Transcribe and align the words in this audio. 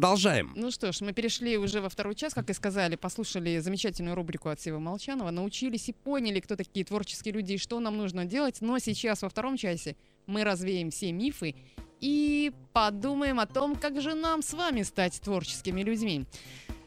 Продолжаем. 0.00 0.50
Ну 0.56 0.70
что 0.70 0.92
ж, 0.92 1.02
мы 1.02 1.12
перешли 1.12 1.58
уже 1.58 1.82
во 1.82 1.90
второй 1.90 2.14
час, 2.14 2.32
как 2.32 2.48
и 2.48 2.54
сказали, 2.54 2.96
послушали 2.96 3.58
замечательную 3.58 4.16
рубрику 4.16 4.48
от 4.48 4.58
Сева 4.58 4.78
Молчанова, 4.78 5.30
научились 5.30 5.90
и 5.90 5.92
поняли, 5.92 6.40
кто 6.40 6.56
такие 6.56 6.86
творческие 6.86 7.34
люди 7.34 7.52
и 7.52 7.58
что 7.58 7.80
нам 7.80 7.98
нужно 7.98 8.24
делать. 8.24 8.62
Но 8.62 8.78
сейчас 8.78 9.20
во 9.20 9.28
втором 9.28 9.58
часе 9.58 9.96
мы 10.24 10.42
развеем 10.42 10.90
все 10.90 11.12
мифы 11.12 11.54
и 12.00 12.50
подумаем 12.72 13.40
о 13.40 13.46
том, 13.46 13.76
как 13.76 14.00
же 14.00 14.14
нам 14.14 14.40
с 14.40 14.54
вами 14.54 14.84
стать 14.84 15.20
творческими 15.20 15.82
людьми. 15.82 16.24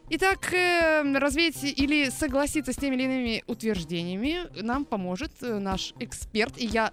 Итак, 0.09 0.51
э, 0.51 1.03
развеять 1.15 1.63
или 1.63 2.09
согласиться 2.09 2.73
с 2.73 2.77
теми 2.77 2.95
или 2.95 3.03
иными 3.03 3.43
утверждениями 3.45 4.49
нам 4.59 4.85
поможет 4.85 5.31
э, 5.41 5.59
наш 5.59 5.93
эксперт. 5.99 6.57
И 6.57 6.65
я 6.65 6.91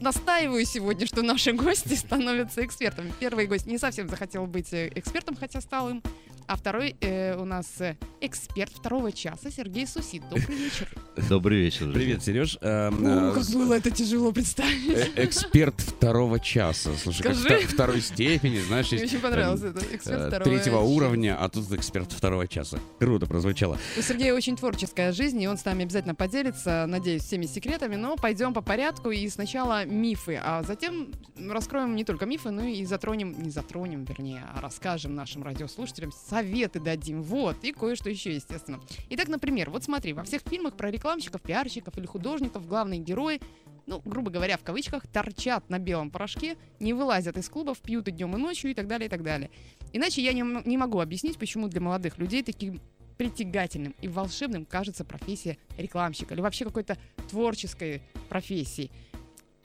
настаиваю 0.00 0.64
сегодня, 0.64 1.06
что 1.06 1.22
наши 1.22 1.52
гости 1.52 1.94
становятся 1.94 2.64
экспертами. 2.64 3.12
Первый 3.20 3.46
гость 3.46 3.66
не 3.66 3.78
совсем 3.78 4.08
захотел 4.08 4.46
быть 4.46 4.72
э, 4.72 4.90
экспертом, 4.94 5.36
хотя 5.36 5.60
стал 5.60 5.90
им. 5.90 6.02
А 6.46 6.56
второй 6.56 6.96
э, 7.00 7.36
у 7.36 7.44
нас 7.44 7.80
э, 7.80 7.96
эксперт 8.20 8.72
второго 8.72 9.12
часа 9.12 9.50
Сергей 9.50 9.86
Сусид. 9.86 10.22
Добрый 10.28 10.56
вечер. 10.56 10.88
Добрый 11.28 11.58
вечер. 11.60 11.80
друзья. 11.86 12.00
Привет, 12.00 12.24
Сереж. 12.24 12.58
Э, 12.60 12.88
О, 12.88 13.30
э, 13.30 13.34
как 13.34 13.46
было 13.52 13.74
это 13.74 13.90
тяжело 13.90 14.32
представить. 14.32 14.88
э, 15.16 15.24
Эксперт 15.24 15.80
второго 15.80 16.40
часа. 16.40 16.90
Слушай, 17.00 17.22
как 17.22 17.36
Скажи. 17.36 17.58
вто- 17.60 17.66
второй 17.68 18.00
степени, 18.00 18.58
знаешь, 18.60 18.90
Мне 18.90 19.00
есть, 19.02 19.12
очень 19.14 19.22
понравился 19.22 19.66
эм, 19.66 19.76
это. 19.76 19.94
Эксперт 19.94 20.26
второго 20.28 20.44
третьего 20.44 20.78
уровня, 20.80 21.36
а 21.40 21.48
тут 21.48 21.70
эксперт 21.72 22.10
второго 22.12 22.48
часа. 22.48 22.78
Круто 22.98 23.26
прозвучало. 23.26 23.78
У 23.96 24.02
Сергея 24.02 24.34
очень 24.34 24.56
творческая 24.56 25.12
жизнь, 25.12 25.40
и 25.40 25.46
он 25.46 25.56
с 25.56 25.64
нами 25.64 25.84
обязательно 25.84 26.14
поделится, 26.16 26.84
надеюсь, 26.88 27.22
всеми 27.22 27.46
секретами. 27.46 27.96
Но 27.96 28.16
пойдем 28.16 28.54
по 28.54 28.60
порядку 28.62 29.10
и 29.10 29.28
сначала 29.28 29.84
мифы, 29.84 30.40
а 30.42 30.62
затем 30.64 31.12
раскроем 31.48 31.94
не 31.94 32.04
только 32.04 32.26
мифы, 32.26 32.50
но 32.50 32.64
и 32.64 32.84
затронем, 32.84 33.40
не 33.40 33.50
затронем, 33.50 34.04
вернее, 34.04 34.42
а 34.54 34.60
расскажем 34.60 35.14
нашим 35.14 35.42
радиослушателям, 35.42 36.10
советы 36.30 36.80
дадим, 36.80 37.22
вот, 37.22 37.62
и 37.64 37.72
кое-что 37.72 38.08
еще, 38.08 38.34
естественно. 38.34 38.80
Итак, 39.10 39.28
например, 39.28 39.70
вот 39.70 39.84
смотри, 39.84 40.12
во 40.12 40.22
всех 40.22 40.42
фильмах 40.42 40.76
про 40.76 40.90
рекламщиков, 40.90 41.42
пиарщиков 41.42 41.98
или 41.98 42.06
художников 42.06 42.66
главные 42.66 43.00
герои 43.00 43.40
ну, 43.86 44.00
грубо 44.04 44.30
говоря, 44.30 44.56
в 44.56 44.62
кавычках, 44.62 45.08
торчат 45.08 45.68
на 45.68 45.80
белом 45.80 46.12
порошке, 46.12 46.56
не 46.78 46.92
вылазят 46.92 47.36
из 47.36 47.48
клубов, 47.48 47.80
пьют 47.80 48.06
и 48.06 48.12
днем, 48.12 48.36
и 48.36 48.38
ночью, 48.38 48.70
и 48.70 48.74
так 48.74 48.86
далее, 48.86 49.08
и 49.08 49.10
так 49.10 49.24
далее. 49.24 49.50
Иначе 49.92 50.22
я 50.22 50.32
не, 50.32 50.44
не 50.64 50.78
могу 50.78 51.00
объяснить, 51.00 51.38
почему 51.38 51.66
для 51.66 51.80
молодых 51.80 52.16
людей 52.18 52.44
таким 52.44 52.80
притягательным 53.18 53.96
и 54.00 54.06
волшебным 54.06 54.64
кажется 54.64 55.04
профессия 55.04 55.58
рекламщика 55.76 56.34
или 56.34 56.40
вообще 56.40 56.64
какой-то 56.64 56.96
творческой 57.28 58.02
профессии. 58.28 58.92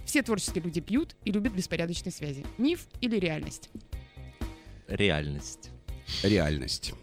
Все 0.05 0.23
творческие 0.23 0.63
люди 0.63 0.81
пьют 0.81 1.15
и 1.23 1.31
любят 1.31 1.53
беспорядочные 1.53 2.11
связи. 2.11 2.43
Миф 2.57 2.87
или 3.01 3.17
реальность? 3.17 3.69
Реальность. 4.87 5.69
Реальность. 6.23 6.93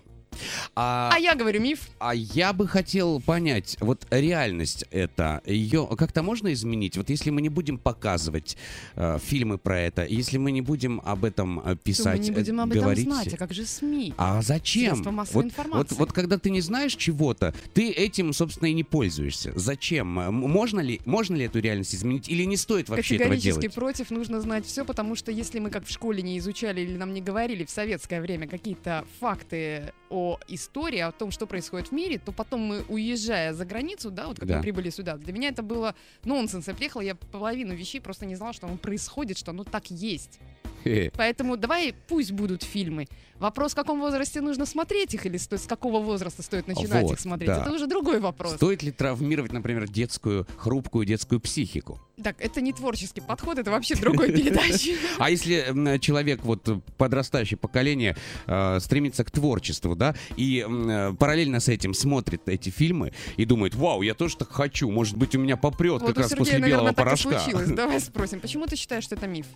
А, 0.74 1.10
А 1.12 1.18
я 1.18 1.34
говорю 1.34 1.60
миф. 1.60 1.90
а 1.98 2.14
я 2.14 2.52
бы 2.52 2.66
хотел 2.66 3.20
понять, 3.20 3.76
вот 3.80 4.06
реальность 4.10 4.86
это, 4.90 5.42
ее 5.44 5.86
как-то 5.98 6.22
можно 6.22 6.52
изменить? 6.52 6.96
Вот 6.96 7.10
если 7.10 7.30
мы 7.30 7.42
не 7.42 7.50
будем 7.50 7.76
показывать 7.76 8.56
э, 8.96 9.18
фильмы 9.22 9.58
про 9.58 9.78
это, 9.80 10.06
если 10.06 10.38
мы 10.38 10.50
не 10.50 10.62
будем 10.62 11.02
об 11.04 11.24
этом 11.24 11.60
э, 11.60 11.62
То 11.62 11.68
мы 11.70 11.76
писать, 11.76 12.20
не 12.20 12.30
э, 12.30 12.32
будем 12.32 12.60
об 12.60 12.70
этом 12.70 12.82
говорить... 12.84 13.04
знать. 13.04 13.34
А 13.34 13.36
как 13.36 13.52
же 13.52 13.66
СМИ? 13.66 14.14
А 14.16 14.40
зачем? 14.40 15.02
Вот. 15.02 15.46
Вот, 15.72 15.92
вот 15.92 16.12
когда 16.12 16.38
ты 16.38 16.48
не 16.48 16.62
знаешь 16.62 16.94
чего-то, 16.96 17.54
ты 17.74 17.90
этим, 17.90 18.32
собственно, 18.32 18.68
и 18.68 18.72
не 18.72 18.84
пользуешься. 18.84 19.52
Зачем? 19.54 20.06
Можно 20.08 20.80
ли, 20.80 21.00
можно 21.04 21.36
ли 21.36 21.44
эту 21.44 21.60
реальность 21.60 21.94
изменить? 21.94 22.28
Или 22.28 22.44
не 22.44 22.56
стоит 22.56 22.88
вообще 22.88 23.16
этого 23.16 23.28
Категорически 23.28 23.60
делать? 23.60 23.74
против, 23.74 24.10
нужно 24.10 24.40
знать 24.40 24.64
все, 24.64 24.84
потому 24.86 25.16
что 25.16 25.30
если 25.30 25.58
мы 25.58 25.68
как 25.70 25.86
в 25.86 25.90
школе 25.90 26.22
не 26.22 26.38
изучали 26.38 26.80
или 26.80 26.96
нам 26.96 27.12
не 27.12 27.20
говорили 27.20 27.64
в 27.64 27.70
советское 27.70 28.22
время 28.22 28.48
какие-то 28.48 29.04
факты 29.20 29.92
о 30.12 30.38
истории, 30.48 30.98
о 31.00 31.10
том, 31.10 31.30
что 31.30 31.46
происходит 31.46 31.88
в 31.88 31.92
мире, 31.92 32.18
то 32.18 32.32
потом 32.32 32.60
мы, 32.60 32.84
уезжая 32.88 33.52
за 33.54 33.64
границу, 33.64 34.10
да, 34.10 34.26
вот 34.26 34.38
как 34.38 34.46
Да. 34.48 34.56
мы 34.56 34.62
прибыли 34.62 34.90
сюда, 34.90 35.16
для 35.16 35.32
меня 35.32 35.48
это 35.48 35.62
было 35.62 35.94
нонсенс. 36.24 36.68
Я 36.68 36.74
приехала, 36.74 37.00
я 37.02 37.14
половину 37.14 37.74
вещей 37.74 38.00
просто 38.00 38.26
не 38.26 38.36
знала, 38.36 38.52
что 38.52 38.66
оно 38.66 38.76
происходит, 38.76 39.38
что 39.38 39.50
оно 39.52 39.64
так 39.64 39.90
есть. 39.90 40.38
Поэтому 41.16 41.56
давай 41.56 41.94
пусть 42.08 42.32
будут 42.32 42.62
фильмы. 42.62 43.06
Вопрос, 43.38 43.72
в 43.72 43.74
каком 43.74 44.00
возрасте 44.00 44.40
нужно 44.40 44.66
смотреть 44.66 45.14
их, 45.14 45.26
или 45.26 45.36
сто- 45.36 45.56
с 45.56 45.66
какого 45.66 45.98
возраста 45.98 46.42
стоит 46.42 46.68
начинать 46.68 47.02
Вот, 47.02 47.14
их 47.14 47.20
смотреть, 47.20 47.48
да. 47.48 47.62
это 47.62 47.72
уже 47.72 47.88
другой 47.88 48.20
вопрос. 48.20 48.54
Стоит 48.54 48.84
ли 48.84 48.92
травмировать, 48.92 49.52
например, 49.52 49.88
детскую, 49.88 50.46
хрупкую 50.56 51.04
детскую 51.06 51.40
психику? 51.40 51.98
Так, 52.22 52.36
это 52.38 52.60
не 52.60 52.72
творческий 52.72 53.20
подход, 53.20 53.58
это 53.58 53.72
вообще 53.72 53.96
другой 53.96 54.30
передачи. 54.32 54.96
А 55.18 55.28
если 55.28 55.98
человек, 55.98 56.44
вот 56.44 56.68
подрастающее 56.96 57.58
поколение, 57.58 58.16
э, 58.46 58.78
стремится 58.78 59.24
к 59.24 59.30
творчеству, 59.32 59.96
да, 59.96 60.14
и 60.36 60.64
э, 60.64 61.12
параллельно 61.18 61.58
с 61.58 61.68
этим 61.68 61.94
смотрит 61.94 62.48
эти 62.48 62.70
фильмы 62.70 63.12
и 63.36 63.44
думает, 63.44 63.74
вау, 63.74 64.02
я 64.02 64.14
тоже 64.14 64.36
так 64.36 64.52
хочу, 64.52 64.88
может 64.88 65.16
быть, 65.16 65.34
у 65.34 65.40
меня 65.40 65.56
попрет 65.56 66.02
как 66.02 66.16
раз 66.16 66.32
после 66.32 66.60
белого 66.60 66.92
порошка. 66.92 67.42
Давай 67.66 68.00
спросим, 68.00 68.38
почему 68.38 68.66
ты 68.66 68.76
считаешь, 68.76 69.02
что 69.02 69.16
это 69.16 69.26
миф? 69.26 69.46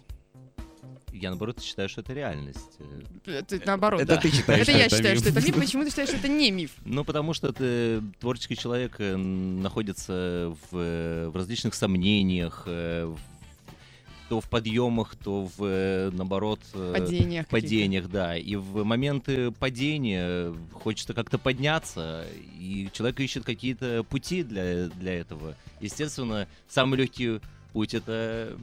Я, 1.20 1.30
наоборот, 1.30 1.62
считаю, 1.62 1.88
что 1.88 2.00
это 2.02 2.12
реальность. 2.12 2.78
Э, 3.26 3.40
Это 3.40 3.60
наоборот. 3.66 4.00
Это 4.02 4.14
да. 4.16 4.20
ты 4.20 4.30
считаешь, 4.30 4.62
Это 4.62 4.72
я 4.72 4.88
считаю, 4.88 5.16
что 5.16 5.28
это 5.30 5.40
миф. 5.40 5.54
Почему 5.54 5.84
ты 5.84 5.90
считаешь, 5.90 6.08
что 6.08 6.18
это 6.18 6.28
не 6.28 6.50
миф? 6.50 6.72
Ну, 6.84 7.04
потому 7.04 7.32
что 7.34 7.52
ты, 7.52 8.00
творческий 8.20 8.56
человек 8.56 8.96
э, 8.98 9.16
находится 9.16 10.54
в, 10.70 10.76
э, 10.76 11.28
в 11.28 11.36
различных 11.36 11.74
сомнениях, 11.74 12.64
в- 12.66 13.18
то 14.28 14.40
в 14.40 14.50
подъемах, 14.50 15.14
то 15.14 15.48
в, 15.56 16.10
наоборот, 16.12 16.58
Падениях. 16.72 17.46
падениях, 17.46 18.08
да. 18.10 18.36
И 18.36 18.56
в 18.56 18.82
моменты 18.82 19.52
падения 19.52 20.52
хочется 20.72 21.14
как-то 21.14 21.38
подняться, 21.38 22.26
и 22.58 22.88
человек 22.92 23.20
ищет 23.20 23.44
какие-то 23.44 24.02
пути 24.02 24.42
для, 24.42 24.88
для 24.88 25.14
этого. 25.20 25.54
Естественно, 25.80 26.48
самый 26.68 26.98
легкий 26.98 27.40
путь 27.72 27.94
это 27.94 28.58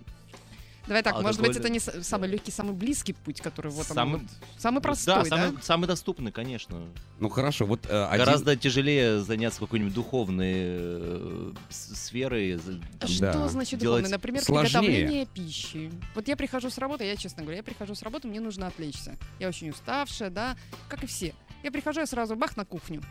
Давай 0.87 1.01
так, 1.01 1.13
может 1.15 1.39
Алкоголь. 1.39 1.47
быть, 1.47 1.57
это 1.57 1.69
не 1.69 1.79
самый 1.79 2.29
легкий, 2.29 2.51
самый 2.51 2.73
близкий 2.73 3.13
путь, 3.13 3.39
который 3.39 3.71
вот 3.71 3.89
он 3.89 4.27
Самый- 4.57 4.81
простой, 4.81 5.15
да, 5.15 5.23
да? 5.23 5.29
самый, 5.29 5.61
самый 5.61 5.87
доступный, 5.87 6.31
конечно. 6.31 6.81
Ну 7.19 7.29
хорошо, 7.29 7.65
вот 7.65 7.85
э, 7.89 8.05
один- 8.05 8.25
Гораздо 8.25 8.55
тяжелее 8.57 9.21
заняться 9.21 9.59
какой-нибудь 9.59 9.93
духовной 9.93 10.53
э, 10.55 11.51
сферой. 11.69 12.59
А 12.99 13.07
Что 13.07 13.31
Да. 13.31 13.47
значит 13.47 13.79
Делать 13.79 14.01
духовный? 14.03 14.09
Например, 14.17 14.43
сложнее. 14.43 14.81
приготовление 14.81 15.25
пищи. 15.27 15.91
Вот 16.15 16.27
я 16.27 16.35
прихожу 16.35 16.69
с 16.69 16.77
работы, 16.77 17.05
я 17.05 17.15
честно 17.15 17.43
говорю, 17.43 17.57
я 17.57 17.63
прихожу 17.63 17.95
с 17.95 18.01
работы, 18.01 18.27
мне 18.27 18.39
нужно 18.41 18.67
отвлечься. 18.67 19.15
Я 19.39 19.47
очень 19.47 19.69
уставшая, 19.69 20.29
да, 20.31 20.57
как 20.89 21.03
и 21.03 21.07
все. 21.07 21.33
Я 21.63 21.71
прихожу, 21.71 22.01
я 22.01 22.05
сразу 22.05 22.35
бах 22.35 22.57
на 22.57 22.65
кухню. 22.65 23.01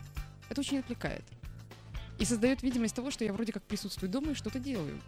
Это 0.51 0.61
очень 0.61 0.79
отвлекает. 0.81 1.25
И 2.23 2.25
создает 2.25 2.63
видимость 2.63 2.95
того, 2.95 3.11
что 3.11 3.25
я 3.25 3.33
вроде 3.33 3.51
как 3.53 3.65
присутствую 3.65 4.09
дома 4.09 4.31
и 4.31 4.35
что-то 4.35 4.61
делаю. 4.61 5.01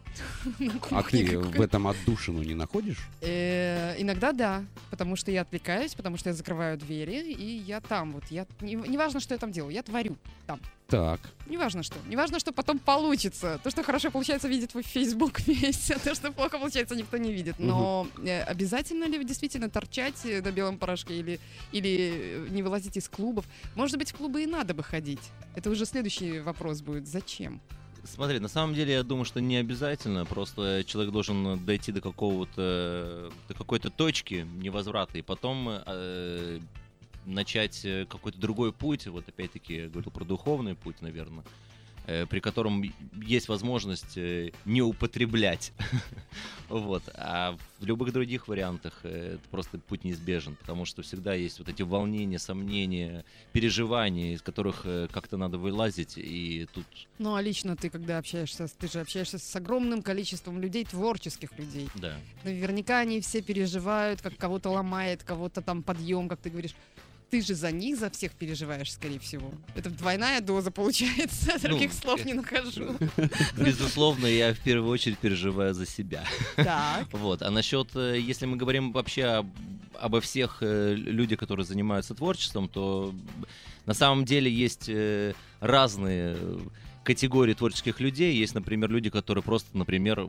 А 0.90 1.00
ты 1.04 1.38
в 1.38 1.60
этом 1.60 1.86
отдушину 1.86 2.42
не 2.42 2.54
находишь? 2.54 3.06
Э, 3.20 3.94
Иногда 3.98 4.32
да, 4.32 4.64
потому 4.90 5.14
что 5.14 5.30
я 5.30 5.42
отвлекаюсь, 5.42 5.94
потому 5.94 6.16
что 6.16 6.30
я 6.30 6.34
закрываю 6.34 6.76
двери, 6.76 7.30
и 7.30 7.58
я 7.58 7.80
там 7.80 8.14
вот. 8.14 8.24
Я, 8.30 8.46
не, 8.60 8.74
не 8.74 8.98
важно, 8.98 9.20
что 9.20 9.32
я 9.32 9.38
там 9.38 9.52
делаю, 9.52 9.72
я 9.72 9.84
творю 9.84 10.16
там. 10.48 10.58
Так. 10.86 11.20
Неважно 11.46 11.82
что. 11.82 11.96
Неважно, 12.08 12.38
что 12.38 12.52
потом 12.52 12.78
получится. 12.78 13.58
То, 13.62 13.70
что 13.70 13.82
хорошо 13.82 14.10
получается, 14.10 14.48
видит 14.48 14.70
твой 14.70 14.82
Facebook 14.82 15.40
весь, 15.46 15.90
а 15.90 15.98
то, 15.98 16.14
что 16.14 16.30
плохо 16.30 16.58
получается, 16.58 16.94
никто 16.94 17.16
не 17.16 17.32
видит. 17.32 17.58
Но 17.58 18.06
э, 18.22 18.42
обязательно 18.42 19.04
ли 19.04 19.22
действительно 19.24 19.70
торчать 19.70 20.24
э, 20.24 20.42
на 20.42 20.50
белом 20.50 20.78
порошке 20.78 21.18
или, 21.18 21.40
или 21.72 22.12
э, 22.14 22.48
не 22.50 22.62
вылазить 22.62 22.96
из 22.96 23.08
клубов? 23.08 23.46
Может 23.74 23.98
быть, 23.98 24.12
в 24.12 24.16
клубы 24.16 24.42
и 24.42 24.46
надо 24.46 24.74
бы 24.74 24.82
ходить. 24.82 25.32
Это 25.54 25.70
уже 25.70 25.86
следующий 25.86 26.40
вопрос 26.40 26.82
будет. 26.82 27.06
Зачем? 27.06 27.60
Смотри, 28.04 28.38
на 28.38 28.48
самом 28.48 28.74
деле 28.74 28.92
я 28.92 29.02
думаю, 29.02 29.24
что 29.24 29.40
не 29.40 29.56
обязательно. 29.56 30.26
Просто 30.26 30.84
человек 30.86 31.12
должен 31.12 31.64
дойти 31.64 31.92
до 31.92 32.02
какого-то 32.02 33.32
до 33.48 33.54
какой-то 33.54 33.90
точки 33.90 34.46
невозврата 34.56 35.16
и 35.16 35.22
потом 35.22 35.80
э, 35.86 36.60
начать 37.26 37.84
э, 37.84 38.06
какой-то 38.08 38.38
другой 38.38 38.72
путь. 38.72 39.06
Вот 39.06 39.28
опять-таки 39.28 39.74
я 39.74 39.88
говорил 39.88 40.10
про 40.10 40.24
духовный 40.24 40.74
путь, 40.74 41.00
наверное, 41.00 41.44
э, 42.06 42.26
при 42.26 42.40
котором 42.40 42.82
есть 43.14 43.48
возможность 43.48 44.16
э, 44.16 44.50
не 44.64 44.82
употреблять. 44.82 45.72
Вот. 46.70 47.02
А 47.14 47.56
в 47.78 47.84
любых 47.84 48.10
других 48.12 48.48
вариантах 48.48 49.04
это 49.04 49.38
просто 49.50 49.78
путь 49.78 50.02
неизбежен, 50.02 50.56
потому 50.56 50.86
что 50.86 51.02
всегда 51.02 51.34
есть 51.34 51.58
вот 51.58 51.68
эти 51.68 51.82
волнения, 51.82 52.38
сомнения, 52.38 53.26
переживания, 53.52 54.34
из 54.34 54.40
которых 54.40 54.86
как-то 55.12 55.36
надо 55.36 55.58
вылазить, 55.58 56.14
и 56.16 56.66
тут 56.72 56.86
Ну, 57.18 57.34
а 57.34 57.42
лично 57.42 57.76
ты, 57.76 57.90
когда 57.90 58.16
общаешься, 58.16 58.66
ты 58.66 58.90
же 58.90 59.00
общаешься 59.00 59.38
с 59.38 59.56
огромным 59.56 60.02
количеством 60.02 60.58
людей, 60.58 60.86
творческих 60.86 61.56
людей. 61.58 61.86
Да. 61.96 62.16
Наверняка 62.44 63.00
они 63.00 63.20
все 63.20 63.42
переживают, 63.42 64.22
как 64.22 64.34
кого-то 64.38 64.70
ломает, 64.70 65.22
кого-то 65.22 65.60
там 65.60 65.82
подъем, 65.82 66.30
как 66.30 66.40
ты 66.40 66.48
говоришь. 66.48 66.74
Ты 67.34 67.42
же 67.42 67.56
за 67.56 67.72
них, 67.72 67.98
за 67.98 68.10
всех 68.10 68.30
переживаешь, 68.30 68.92
скорее 68.92 69.18
всего. 69.18 69.50
Это 69.74 69.90
двойная 69.90 70.40
доза 70.40 70.70
получается. 70.70 71.58
Других 71.60 71.90
Ну, 71.92 72.00
слов 72.00 72.24
не 72.24 72.32
нахожу. 72.32 72.94
Безусловно, 73.56 74.26
я 74.26 74.54
в 74.54 74.60
первую 74.60 74.88
очередь 74.92 75.18
переживаю 75.18 75.74
за 75.74 75.84
себя. 75.84 76.22
Так. 76.54 77.08
Вот. 77.12 77.42
А 77.42 77.50
насчет, 77.50 77.88
э, 77.96 78.20
если 78.20 78.46
мы 78.46 78.56
говорим 78.56 78.92
вообще 78.92 79.24
об, 79.24 79.48
обо 79.94 80.20
всех 80.20 80.58
э, 80.60 80.94
людях, 80.94 81.40
которые 81.40 81.66
занимаются 81.66 82.14
творчеством, 82.14 82.68
то 82.68 83.12
на 83.84 83.94
самом 83.94 84.24
деле 84.24 84.48
есть 84.48 84.88
э, 84.88 85.34
разные 85.58 86.36
категории 87.02 87.54
творческих 87.54 87.98
людей. 87.98 88.36
Есть, 88.36 88.54
например, 88.54 88.90
люди, 88.90 89.10
которые 89.10 89.42
просто, 89.42 89.76
например, 89.76 90.28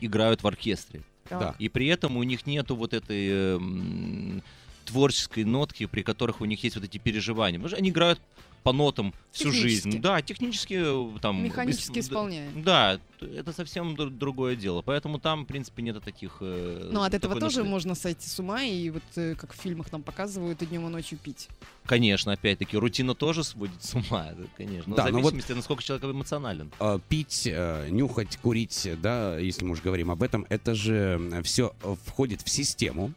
играют 0.00 0.44
в 0.44 0.46
оркестре. 0.46 1.02
Да. 1.28 1.56
И 1.58 1.68
при 1.68 1.88
этом 1.88 2.16
у 2.16 2.22
них 2.22 2.46
нету 2.46 2.76
вот 2.76 2.94
этой 2.94 3.26
э, 3.28 3.56
м, 3.56 4.44
творческой 4.84 5.44
нотки, 5.44 5.86
при 5.86 6.02
которых 6.02 6.40
у 6.40 6.44
них 6.44 6.62
есть 6.64 6.76
вот 6.76 6.84
эти 6.84 6.98
переживания. 6.98 7.58
Потому 7.58 7.68
что 7.68 7.78
они 7.78 7.90
играют 7.90 8.20
по 8.62 8.72
нотам 8.72 9.14
всю 9.30 9.52
жизнь. 9.52 10.00
Да, 10.00 10.22
технически 10.22 10.80
э, 10.84 11.18
там... 11.20 11.44
Механически 11.44 11.98
исполняем. 11.98 12.62
Да, 12.62 12.98
это 13.36 13.52
совсем 13.52 13.94
дру- 13.94 14.10
другое 14.10 14.56
дело. 14.56 14.82
Поэтому 14.82 15.18
там, 15.18 15.44
в 15.44 15.46
принципе, 15.46 15.82
нет 15.82 16.02
таких... 16.02 16.38
э, 16.40 16.88
Ну, 16.92 17.02
от 17.02 17.14
этого 17.14 17.38
тоже 17.40 17.58
ноты. 17.58 17.70
можно 17.70 17.94
сойти 17.94 18.28
с 18.28 18.38
ума, 18.40 18.62
и 18.62 18.90
вот 18.90 19.02
э, 19.16 19.34
как 19.34 19.52
в 19.52 19.56
фильмах 19.56 19.90
нам 19.92 20.02
показывают, 20.02 20.60
и 20.62 20.66
днем, 20.66 20.86
и 20.86 20.90
ночью 20.90 21.18
пить. 21.18 21.48
Конечно, 21.86 22.32
опять-таки, 22.32 22.76
рутина 22.78 23.14
тоже 23.14 23.44
сводит 23.44 23.82
с 23.84 23.94
ума, 23.94 24.28
конечно. 24.56 24.84
Но 24.90 24.96
Да, 24.96 25.02
в 25.08 25.12
вот- 25.12 25.22
зависимости, 25.22 25.52
насколько 25.52 25.82
человек 25.82 26.04
эмоционален. 26.04 26.70
э, 26.80 26.98
пить, 27.08 27.46
э, 27.46 27.88
нюхать, 27.90 28.36
курить, 28.38 28.88
да, 29.02 29.38
если 29.38 29.64
мы 29.64 29.72
уже 29.72 29.82
говорим 29.82 30.10
об 30.10 30.22
этом, 30.22 30.46
это 30.48 30.74
же 30.74 31.40
все 31.44 31.74
входит 32.06 32.40
в 32.42 32.48
систему, 32.48 33.12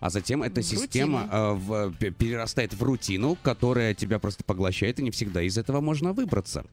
а 0.00 0.10
затем 0.10 0.42
эта 0.42 0.60
В 0.60 0.64
система 0.64 1.28
э, 1.30 1.52
в- 1.54 1.92
перерастает 2.12 2.72
в 2.74 2.82
рутину, 2.82 3.36
которая 3.42 3.94
тебя 3.94 4.18
просто 4.18 4.44
поглощает, 4.44 5.00
и 5.00 5.02
не 5.02 5.10
всегда 5.10 5.42
из 5.42 5.58
этого 5.58 5.80
можно 5.80 6.12
выбраться. 6.12 6.64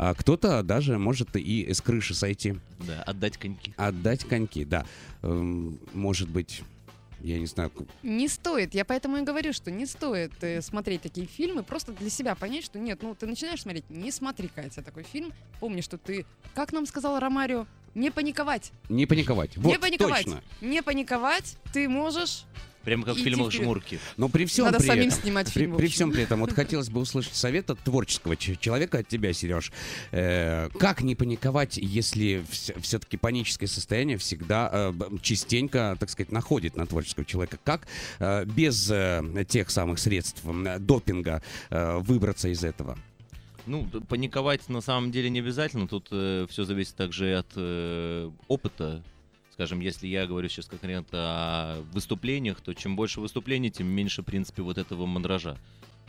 А 0.00 0.14
кто-то 0.14 0.62
даже 0.62 0.96
может 0.96 1.34
и 1.34 1.74
с 1.74 1.80
крыши 1.80 2.14
сойти, 2.14 2.54
Да, 2.78 3.02
отдать 3.02 3.36
коньки. 3.36 3.74
отдать 3.76 4.24
коньки, 4.24 4.64
да. 4.64 4.86
Эм, 5.22 5.80
Может 5.92 6.28
быть, 6.28 6.62
я 7.20 7.36
не 7.36 7.46
знаю, 7.46 7.72
Не 8.04 8.28
стоит, 8.28 8.74
я 8.74 8.84
поэтому 8.84 9.16
и 9.16 9.22
говорю, 9.22 9.52
что 9.52 9.72
не 9.72 9.86
стоит 9.86 10.32
э, 10.42 10.62
смотреть 10.62 11.02
такие 11.02 11.26
фильмы, 11.26 11.64
просто 11.64 11.90
для 11.92 12.10
себя 12.10 12.36
понять, 12.36 12.64
что 12.64 12.78
нет, 12.78 13.02
ну 13.02 13.16
ты 13.16 13.26
начинаешь 13.26 13.60
смотреть, 13.62 13.90
не 13.90 14.12
смотри, 14.12 14.46
Катя, 14.46 14.82
такой 14.82 15.02
фильм, 15.02 15.32
помни, 15.58 15.80
что 15.80 15.98
ты, 15.98 16.24
как 16.54 16.72
нам 16.72 16.86
сказал 16.86 17.18
Ромарио, 17.18 17.66
не 17.96 18.12
паниковать, 18.12 18.70
не 18.88 19.04
паниковать. 19.04 19.56
Вот, 19.56 19.66
не 19.68 19.78
паниковать, 19.80 20.26
точно. 20.26 20.42
не 20.60 20.80
паниковать, 20.80 21.56
ты 21.72 21.88
можешь, 21.88 22.44
Прямо 22.88 23.04
как 23.04 23.16
в 23.16 23.18
фильмах. 23.18 23.52
«Жмурки». 23.52 23.98
Но 24.16 24.30
при 24.30 24.46
всем 24.46 24.64
надо 24.64 24.78
при 24.78 24.86
самим 24.86 25.08
этом, 25.08 25.20
снимать 25.20 25.52
При, 25.52 25.60
фильм. 25.60 25.76
при 25.76 25.84
общем. 25.84 25.94
всем 25.94 26.12
при 26.12 26.22
этом, 26.22 26.40
вот 26.40 26.52
хотелось 26.52 26.88
бы 26.88 27.00
услышать 27.00 27.34
совет 27.34 27.68
от 27.68 27.78
творческого 27.80 28.34
человека, 28.34 29.00
от 29.00 29.08
тебя, 29.08 29.34
Сереж. 29.34 29.72
Э, 30.10 30.70
как 30.78 31.02
не 31.02 31.14
паниковать, 31.14 31.76
если 31.76 32.42
все-таки 32.80 33.18
паническое 33.18 33.68
состояние 33.68 34.16
всегда 34.16 34.70
э, 34.72 34.92
частенько, 35.20 35.98
так 36.00 36.08
сказать, 36.08 36.32
находит 36.32 36.76
на 36.76 36.86
творческого 36.86 37.26
человека? 37.26 37.58
Как 37.62 37.86
э, 38.20 38.46
без 38.46 38.90
э, 38.90 39.44
тех 39.46 39.68
самых 39.70 39.98
средств 39.98 40.42
м, 40.46 40.66
допинга 40.86 41.42
э, 41.68 41.98
выбраться 41.98 42.48
из 42.48 42.64
этого? 42.64 42.96
Ну, 43.66 43.84
паниковать 44.08 44.66
на 44.70 44.80
самом 44.80 45.12
деле 45.12 45.28
не 45.28 45.40
обязательно. 45.40 45.86
Тут 45.86 46.06
все 46.06 46.64
зависит 46.64 46.94
также 46.94 47.28
и 47.28 47.32
от 47.32 47.48
э, 47.54 48.30
опыта. 48.46 49.02
Скажем, 49.58 49.80
если 49.80 50.06
я 50.06 50.24
говорю 50.24 50.48
сейчас 50.48 50.66
конкретно 50.66 51.18
о 51.20 51.82
выступлениях, 51.92 52.60
то 52.60 52.74
чем 52.74 52.94
больше 52.94 53.20
выступлений, 53.20 53.72
тем 53.72 53.88
меньше, 53.88 54.22
в 54.22 54.24
принципе, 54.24 54.62
вот 54.62 54.78
этого 54.78 55.04
мандража 55.04 55.58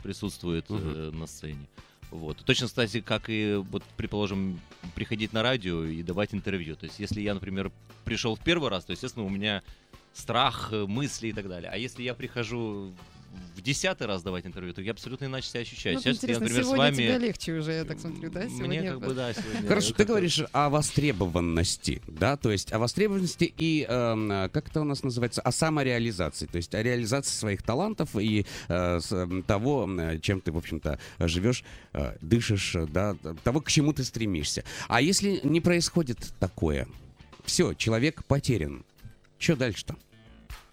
присутствует 0.04 0.66
э, 0.68 1.10
на 1.12 1.26
сцене. 1.26 1.66
Вот. 2.12 2.36
Точно, 2.44 2.68
кстати, 2.68 3.00
как 3.00 3.24
и, 3.26 3.56
вот, 3.56 3.82
предположим, 3.96 4.60
приходить 4.94 5.32
на 5.32 5.42
радио 5.42 5.82
и 5.82 6.00
давать 6.04 6.32
интервью. 6.32 6.76
То 6.76 6.86
есть, 6.86 7.00
если 7.00 7.22
я, 7.22 7.34
например, 7.34 7.72
пришел 8.04 8.36
в 8.36 8.40
первый 8.40 8.70
раз, 8.70 8.84
то, 8.84 8.92
естественно, 8.92 9.26
у 9.26 9.30
меня 9.30 9.64
страх, 10.12 10.68
э, 10.70 10.86
мысли 10.86 11.26
и 11.26 11.32
так 11.32 11.48
далее. 11.48 11.72
А 11.72 11.76
если 11.76 12.04
я 12.04 12.14
прихожу 12.14 12.92
в 13.60 13.62
десятый 13.62 14.06
раз 14.06 14.22
давать 14.22 14.46
интервью, 14.46 14.72
то 14.72 14.80
я 14.80 14.92
абсолютно 14.92 15.26
иначе 15.26 15.48
себя 15.48 15.60
ощущаю. 15.60 15.96
Ну, 15.96 16.00
Сейчас 16.00 16.22
я, 16.22 16.38
например, 16.38 16.62
с 16.62 16.66
сегодня 16.66 16.78
вами... 16.78 16.94
тебе 16.94 17.18
легче 17.18 17.52
уже, 17.52 17.72
я 17.72 17.84
так 17.84 17.98
смотрю, 17.98 18.30
да? 18.30 18.40
Мне 18.40 18.50
Сегодня 18.50 18.90
как 18.92 19.00
бы, 19.00 19.14
да, 19.14 19.32
сегодня 19.34 19.68
Хорошо, 19.68 19.94
ты 19.94 20.04
говоришь 20.04 20.42
о 20.52 20.70
востребованности, 20.70 22.02
да, 22.06 22.36
то 22.36 22.50
есть 22.50 22.72
о 22.72 22.78
востребованности 22.78 23.52
и, 23.56 23.86
эм, 23.88 24.28
как 24.50 24.68
это 24.68 24.80
у 24.80 24.84
нас 24.84 25.02
называется, 25.02 25.42
о 25.42 25.52
самореализации, 25.52 26.46
то 26.46 26.56
есть 26.56 26.74
о 26.74 26.82
реализации 26.82 27.32
своих 27.32 27.62
талантов 27.62 28.16
и 28.16 28.46
э, 28.68 29.00
с, 29.00 29.12
эм, 29.12 29.42
того, 29.42 29.88
чем 30.22 30.40
ты, 30.40 30.52
в 30.52 30.56
общем-то, 30.56 30.98
живешь, 31.18 31.64
э, 31.92 32.16
дышишь, 32.22 32.76
да, 32.88 33.14
того, 33.44 33.60
к 33.60 33.70
чему 33.70 33.92
ты 33.92 34.04
стремишься. 34.04 34.64
А 34.88 35.02
если 35.02 35.40
не 35.42 35.60
происходит 35.60 36.18
такое, 36.38 36.88
все, 37.44 37.74
человек 37.74 38.24
потерян. 38.24 38.84
Что 39.38 39.56
дальше-то? 39.56 39.96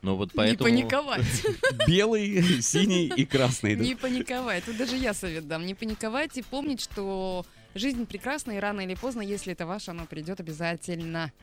Ну 0.08 0.16
вот 0.16 0.30
Не 0.30 0.38
поэтому... 0.38 0.70
паниковать. 0.70 1.46
Белый, 1.88 2.62
синий 2.62 3.08
и 3.08 3.26
красный. 3.26 3.76
да? 3.76 3.84
Не 3.84 3.94
паниковать. 3.94 4.64
Тут 4.64 4.78
даже 4.78 4.96
я 4.96 5.14
совет 5.14 5.50
дам. 5.50 5.66
Не 5.66 5.76
паниковать 5.76 6.38
и 6.38 6.42
помнить, 6.44 6.80
что 6.80 7.46
жизнь 7.76 8.06
прекрасна, 8.06 8.54
и 8.54 8.58
рано 8.58 8.80
или 8.80 8.96
поздно, 8.96 9.20
если 9.20 9.52
это 9.52 9.66
ваше, 9.66 9.92
оно 9.92 10.06
придет 10.06 10.40
обязательно. 10.40 11.34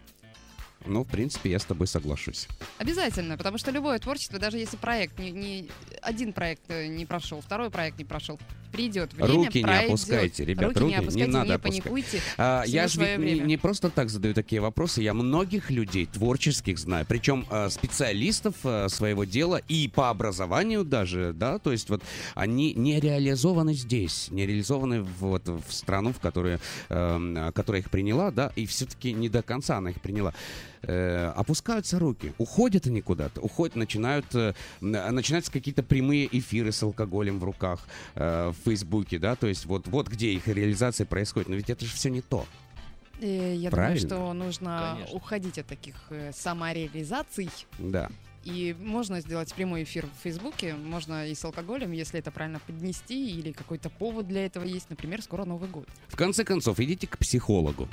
Ну, 0.87 1.05
в 1.05 1.09
принципе, 1.09 1.51
я 1.51 1.59
с 1.59 1.67
тобой 1.67 1.87
соглашусь. 1.87 2.49
Обязательно, 2.79 3.37
потому 3.37 3.59
что 3.59 3.71
любое 3.71 3.99
творчество, 3.99 4.39
даже 4.39 4.57
если 4.57 4.79
проект 4.79 5.19
не, 5.19 5.31
не- 5.31 5.69
один 6.01 6.33
проект 6.33 6.63
э, 6.69 6.87
не 6.87 7.05
прошел, 7.05 7.43
второй 7.43 7.69
проект 7.71 7.99
не 7.99 8.07
прошел, 8.07 8.41
придет 8.75 9.13
время, 9.15 9.33
Руки 9.33 9.59
не 9.59 9.65
пройдет. 9.65 9.89
опускайте, 9.89 10.45
ребят, 10.45 10.77
руки, 10.77 10.97
руки 10.97 11.09
не 11.15 11.23
не 11.23 11.27
надо 11.27 11.47
не 11.47 11.55
опускать. 11.55 11.83
паникуйте. 11.83 12.21
А, 12.37 12.65
я 12.67 12.89
же 12.89 13.17
не, 13.17 13.39
не 13.39 13.57
просто 13.57 13.91
так 13.91 14.11
задаю 14.11 14.35
такие 14.35 14.61
вопросы, 14.61 15.03
я 15.03 15.15
многих 15.15 15.71
людей 15.71 16.07
творческих 16.07 16.79
знаю, 16.79 17.07
причем 17.09 17.47
а, 17.51 17.71
специалистов 17.71 18.55
а, 18.65 18.89
своего 18.89 19.25
дела 19.25 19.61
и 19.69 19.89
по 19.89 20.11
образованию 20.11 20.85
даже, 20.85 21.33
да, 21.33 21.59
то 21.59 21.73
есть 21.73 21.91
вот 21.91 22.03
они 22.35 22.75
не 22.75 23.01
реализованы 23.01 23.75
здесь, 23.75 24.29
не 24.31 24.47
реализованы 24.47 25.03
вот 25.21 25.49
в 25.49 25.73
страну, 25.73 26.13
в 26.13 26.21
которую, 26.21 26.61
эм, 26.89 27.53
которая 27.53 27.83
их 27.83 27.91
приняла, 27.91 28.31
да, 28.31 28.53
и 28.57 28.67
все-таки 28.67 29.13
не 29.13 29.29
до 29.29 29.43
конца 29.43 29.79
она 29.79 29.91
их 29.91 30.01
приняла. 30.01 30.35
Э, 30.87 31.33
опускаются 31.37 31.99
руки, 31.99 32.33
уходят 32.39 32.87
они 32.87 33.01
куда-то, 33.01 33.41
уходят, 33.41 33.77
начинают, 33.77 34.27
э, 34.35 34.55
н- 34.81 35.15
начинаются 35.15 35.51
какие-то 35.53 35.83
прямые 35.83 36.27
эфиры 36.37 36.73
с 36.73 36.83
алкоголем 36.83 37.39
в 37.39 37.45
руках 37.45 37.87
э, 38.15 38.49
в 38.51 38.57
Фейсбуке, 38.65 39.19
да, 39.19 39.37
то 39.37 39.47
есть 39.47 39.67
вот, 39.67 39.87
вот 39.89 40.09
где 40.09 40.33
их 40.33 40.47
реализация 40.49 41.07
происходит, 41.07 41.49
но 41.49 41.55
ведь 41.57 41.71
это 41.71 41.85
же 41.85 41.93
все 41.95 42.11
не 42.11 42.21
то. 42.21 42.47
Э, 43.21 43.55
Я 43.57 43.71
Правильно. 43.71 44.09
думаю, 44.09 44.27
что 44.27 44.33
нужно 44.33 44.95
Конечно. 44.97 45.17
уходить 45.17 45.59
от 45.59 45.67
таких 45.67 45.95
э, 46.11 46.33
самореализаций. 46.35 47.49
Да. 47.79 48.09
И 48.45 48.77
можно 48.79 49.21
сделать 49.21 49.53
прямой 49.55 49.85
эфир 49.85 50.07
в 50.07 50.23
Фейсбуке, 50.23 50.75
можно 50.75 51.27
и 51.29 51.35
с 51.35 51.45
алкоголем, 51.45 51.93
если 51.93 52.19
это 52.21 52.31
правильно 52.31 52.61
поднести, 52.61 53.31
или 53.39 53.53
какой-то 53.53 53.89
повод 53.89 54.29
для 54.29 54.45
этого 54.45 54.65
есть, 54.65 54.91
например, 54.91 55.23
скоро 55.23 55.45
Новый 55.45 55.69
год. 55.69 55.87
В 56.09 56.17
конце 56.17 56.45
концов, 56.45 56.79
идите 56.81 57.07
к 57.07 57.17
психологу. 57.19 57.89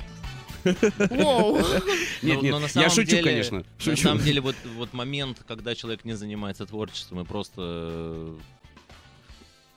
Нет, 0.65 0.77
нет, 2.21 2.41
но 2.43 2.59
на 2.59 2.63
я 2.63 2.69
самом 2.69 2.89
шучу, 2.89 3.11
деле- 3.11 3.23
конечно. 3.23 3.65
На 3.85 3.95
самом 3.95 4.23
деле, 4.23 4.41
вот, 4.41 4.55
вот 4.75 4.93
момент, 4.93 5.41
когда 5.47 5.73
человек 5.73 6.05
не 6.05 6.13
занимается 6.13 6.65
творчеством 6.65 7.21
и 7.21 7.25
просто 7.25 7.61
э, 7.61 8.37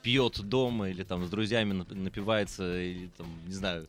пьет 0.03 0.41
дома 0.41 0.91
или 0.91 1.05
там 1.05 1.25
с 1.25 1.31
друзьями 1.31 1.73
нап- 1.73 1.95
напивается, 1.95 2.81
или 2.83 3.09
там, 3.17 3.27
не 3.47 3.55
знаю, 3.55 3.87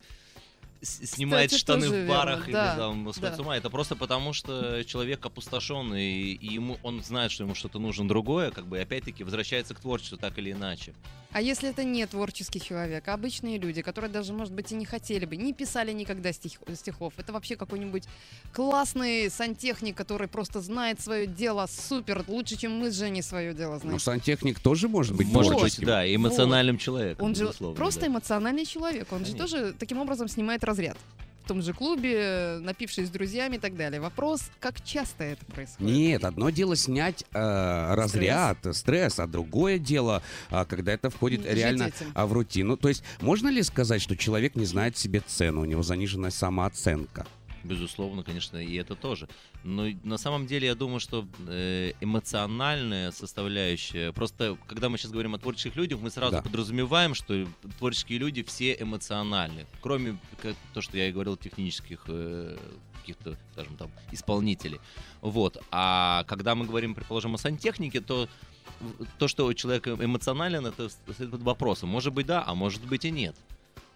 снимает 0.86 1.50
Кстати, 1.50 1.60
штаны 1.60 1.88
в 2.04 2.08
барах 2.08 2.46
верно, 2.46 2.52
да, 2.52 2.72
или 2.72 2.78
там 2.78 3.12
сходит 3.12 3.30
да. 3.30 3.36
с 3.36 3.40
ума. 3.40 3.56
Это 3.56 3.70
просто 3.70 3.96
потому, 3.96 4.32
что 4.32 4.82
человек 4.84 5.24
опустошен, 5.26 5.94
и, 5.94 6.32
и 6.32 6.54
ему 6.54 6.78
он 6.82 7.02
знает, 7.02 7.30
что 7.32 7.44
ему 7.44 7.54
что-то 7.54 7.78
нужно 7.78 8.08
другое, 8.08 8.50
как 8.50 8.66
бы 8.66 8.78
и 8.78 8.80
опять-таки 8.80 9.24
возвращается 9.24 9.74
к 9.74 9.80
творчеству 9.80 10.16
так 10.18 10.38
или 10.38 10.52
иначе. 10.52 10.94
А 11.32 11.42
если 11.42 11.68
это 11.68 11.84
не 11.84 12.06
творческий 12.06 12.60
человек, 12.60 13.06
а 13.08 13.14
обычные 13.14 13.58
люди, 13.58 13.82
которые 13.82 14.10
даже, 14.10 14.32
может 14.32 14.54
быть, 14.54 14.72
и 14.72 14.74
не 14.74 14.86
хотели 14.86 15.26
бы, 15.26 15.36
не 15.36 15.52
писали 15.52 15.92
никогда 15.92 16.32
стих- 16.32 16.60
стихов, 16.74 17.12
это 17.18 17.32
вообще 17.32 17.56
какой-нибудь 17.56 18.04
классный 18.52 19.30
сантехник, 19.30 19.96
который 19.96 20.28
просто 20.28 20.60
знает 20.60 21.00
свое 21.00 21.26
дело 21.26 21.66
супер, 21.66 22.24
лучше, 22.26 22.56
чем 22.56 22.78
мы 22.78 22.90
с 22.90 22.96
Женей 22.96 23.22
свое 23.22 23.52
дело 23.52 23.74
Ну, 23.74 23.80
знаем. 23.80 23.98
сантехник 23.98 24.60
тоже 24.60 24.88
может 24.88 25.14
быть 25.14 25.26
Может 25.26 25.52
быть, 25.52 25.58
творческим. 25.58 25.86
да, 25.86 26.06
и 26.06 26.16
эмоциональным 26.16 26.78
человеком. 26.78 27.26
Он 27.26 27.34
же 27.34 27.48
просто 27.74 28.02
да. 28.02 28.06
эмоциональный 28.06 28.64
человек, 28.64 29.12
он 29.12 29.26
же 29.26 29.32
Конечно. 29.32 29.58
тоже 29.58 29.74
таким 29.78 29.98
образом 29.98 30.28
снимает 30.28 30.64
разряд. 30.76 30.98
В 31.44 31.48
том 31.48 31.62
же 31.62 31.72
клубе, 31.72 32.58
напившись 32.60 33.06
с 33.06 33.10
друзьями 33.10 33.54
и 33.54 33.58
так 33.60 33.76
далее. 33.76 34.00
Вопрос, 34.00 34.50
как 34.58 34.82
часто 34.84 35.22
это 35.22 35.44
происходит? 35.46 35.94
Нет, 35.94 36.24
одно 36.24 36.50
дело 36.50 36.74
снять 36.74 37.24
э, 37.32 37.94
разряд, 37.94 38.58
стресс, 38.72 39.20
а 39.20 39.28
другое 39.28 39.78
дело, 39.78 40.22
а, 40.50 40.64
когда 40.64 40.92
это 40.92 41.08
входит 41.08 41.42
Жить 41.44 41.54
реально 41.54 41.84
этим. 41.84 42.10
а, 42.14 42.26
в 42.26 42.32
рутину. 42.32 42.76
То 42.76 42.88
есть 42.88 43.04
можно 43.20 43.48
ли 43.48 43.62
сказать, 43.62 44.02
что 44.02 44.16
человек 44.16 44.56
не 44.56 44.64
знает 44.64 44.98
себе 44.98 45.20
цену, 45.24 45.60
у 45.60 45.64
него 45.64 45.84
заниженная 45.84 46.32
самооценка? 46.32 47.26
Безусловно, 47.66 48.22
конечно, 48.22 48.56
и 48.58 48.74
это 48.76 48.94
тоже. 48.94 49.28
Но 49.64 49.86
на 50.04 50.18
самом 50.18 50.46
деле 50.46 50.66
я 50.68 50.74
думаю, 50.74 51.00
что 51.00 51.26
э, 51.48 51.92
эмоциональная 52.00 53.10
составляющая. 53.10 54.12
Просто 54.12 54.56
когда 54.66 54.88
мы 54.88 54.98
сейчас 54.98 55.10
говорим 55.10 55.34
о 55.34 55.38
творческих 55.38 55.76
людях, 55.76 56.00
мы 56.00 56.10
сразу 56.10 56.36
Да. 56.36 56.42
подразумеваем, 56.42 57.14
что 57.14 57.46
творческие 57.78 58.18
люди 58.18 58.42
все 58.42 58.76
эмоциональны. 58.80 59.66
Кроме 59.80 60.18
как, 60.42 60.54
то, 60.74 60.80
что 60.80 60.96
я 60.96 61.08
и 61.08 61.12
говорил, 61.12 61.36
технических 61.36 62.04
э, 62.08 62.56
каких-то, 63.00 63.36
скажем 63.52 63.76
там, 63.76 63.90
исполнителей. 64.12 64.80
Вот. 65.20 65.58
А 65.70 66.24
когда 66.24 66.54
мы 66.54 66.66
говорим, 66.66 66.94
предположим, 66.94 67.34
о 67.34 67.38
сантехнике, 67.38 68.00
то 68.00 68.28
то, 69.18 69.28
что 69.28 69.52
человек 69.52 69.86
эмоционален, 69.88 70.66
это 70.66 70.88
под 71.06 71.42
вопросом. 71.42 71.88
Может 71.88 72.12
быть, 72.12 72.26
да, 72.26 72.44
а 72.46 72.54
может 72.54 72.84
быть 72.84 73.04
и 73.04 73.10
нет. 73.10 73.36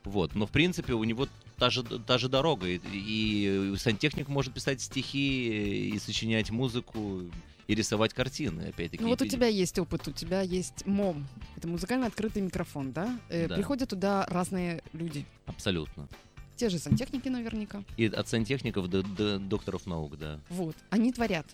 Вот. 0.04 0.35
Но, 0.35 0.47
в 0.47 0.50
принципе, 0.50 0.95
у 0.95 1.04
него 1.04 1.28
та 1.59 1.71
же, 1.71 1.83
та 1.83 2.19
же 2.19 2.28
дорога. 2.28 2.66
И, 2.69 2.80
и 2.85 3.75
сантехник 3.76 4.28
может 4.28 4.54
писать 4.54 4.80
стихи, 4.80 5.90
и 5.90 5.99
сочинять 5.99 6.50
музыку, 6.50 7.23
и 7.66 7.75
рисовать 7.75 8.14
картины, 8.14 8.62
опять-таки. 8.69 9.02
Ну 9.02 9.11
вот 9.11 9.21
у 9.23 9.25
И- 9.25 9.28
тебя 9.28 9.47
есть 9.47 9.78
опыт, 9.78 10.09
у 10.09 10.12
тебя 10.12 10.40
есть 10.40 10.87
МОМ. 10.87 11.26
Это 11.57 11.69
музыкально 11.69 12.07
открытый 12.07 12.42
микрофон, 12.42 12.92
да? 12.92 13.19
Э, 13.28 13.47
Да. 13.47 13.54
Приходят 13.57 13.88
туда 13.90 14.26
разные 14.26 14.83
люди. 14.92 15.25
Абсолютно. 15.47 16.09
Те 16.57 16.69
же 16.69 16.78
сантехники 16.78 17.28
наверняка. 17.28 17.85
И 17.97 18.07
от 18.07 18.28
сантехников 18.28 18.88
до, 18.88 19.02
до 19.02 19.38
докторов 19.38 19.87
наук, 19.87 20.19
да. 20.19 20.40
Вот. 20.49 20.76
Они 20.90 21.12
творят 21.12 21.47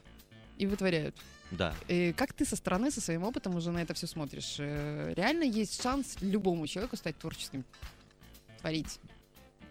и 0.58 0.66
вытворяют. 0.66 1.14
Да. 1.50 1.74
Э, 1.88 2.12
Как 2.12 2.32
ты 2.32 2.44
со 2.44 2.56
стороны, 2.56 2.90
со 2.90 3.00
своим 3.00 3.22
опытом 3.24 3.54
уже 3.54 3.70
на 3.70 3.82
это 3.82 3.92
все 3.94 4.06
смотришь? 4.06 4.56
Э, 4.58 5.12
Реально 5.16 5.44
есть 5.44 5.80
шанс 5.82 6.16
любому 6.20 6.66
человеку 6.66 6.96
стать 6.96 7.16
творческим? 7.18 7.64
Творить? 8.66 8.98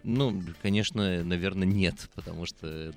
Ну, 0.04 0.42
конечно, 0.62 1.22
наверное, 1.22 1.68
нет, 1.68 2.08
потому 2.14 2.46
что 2.46 2.94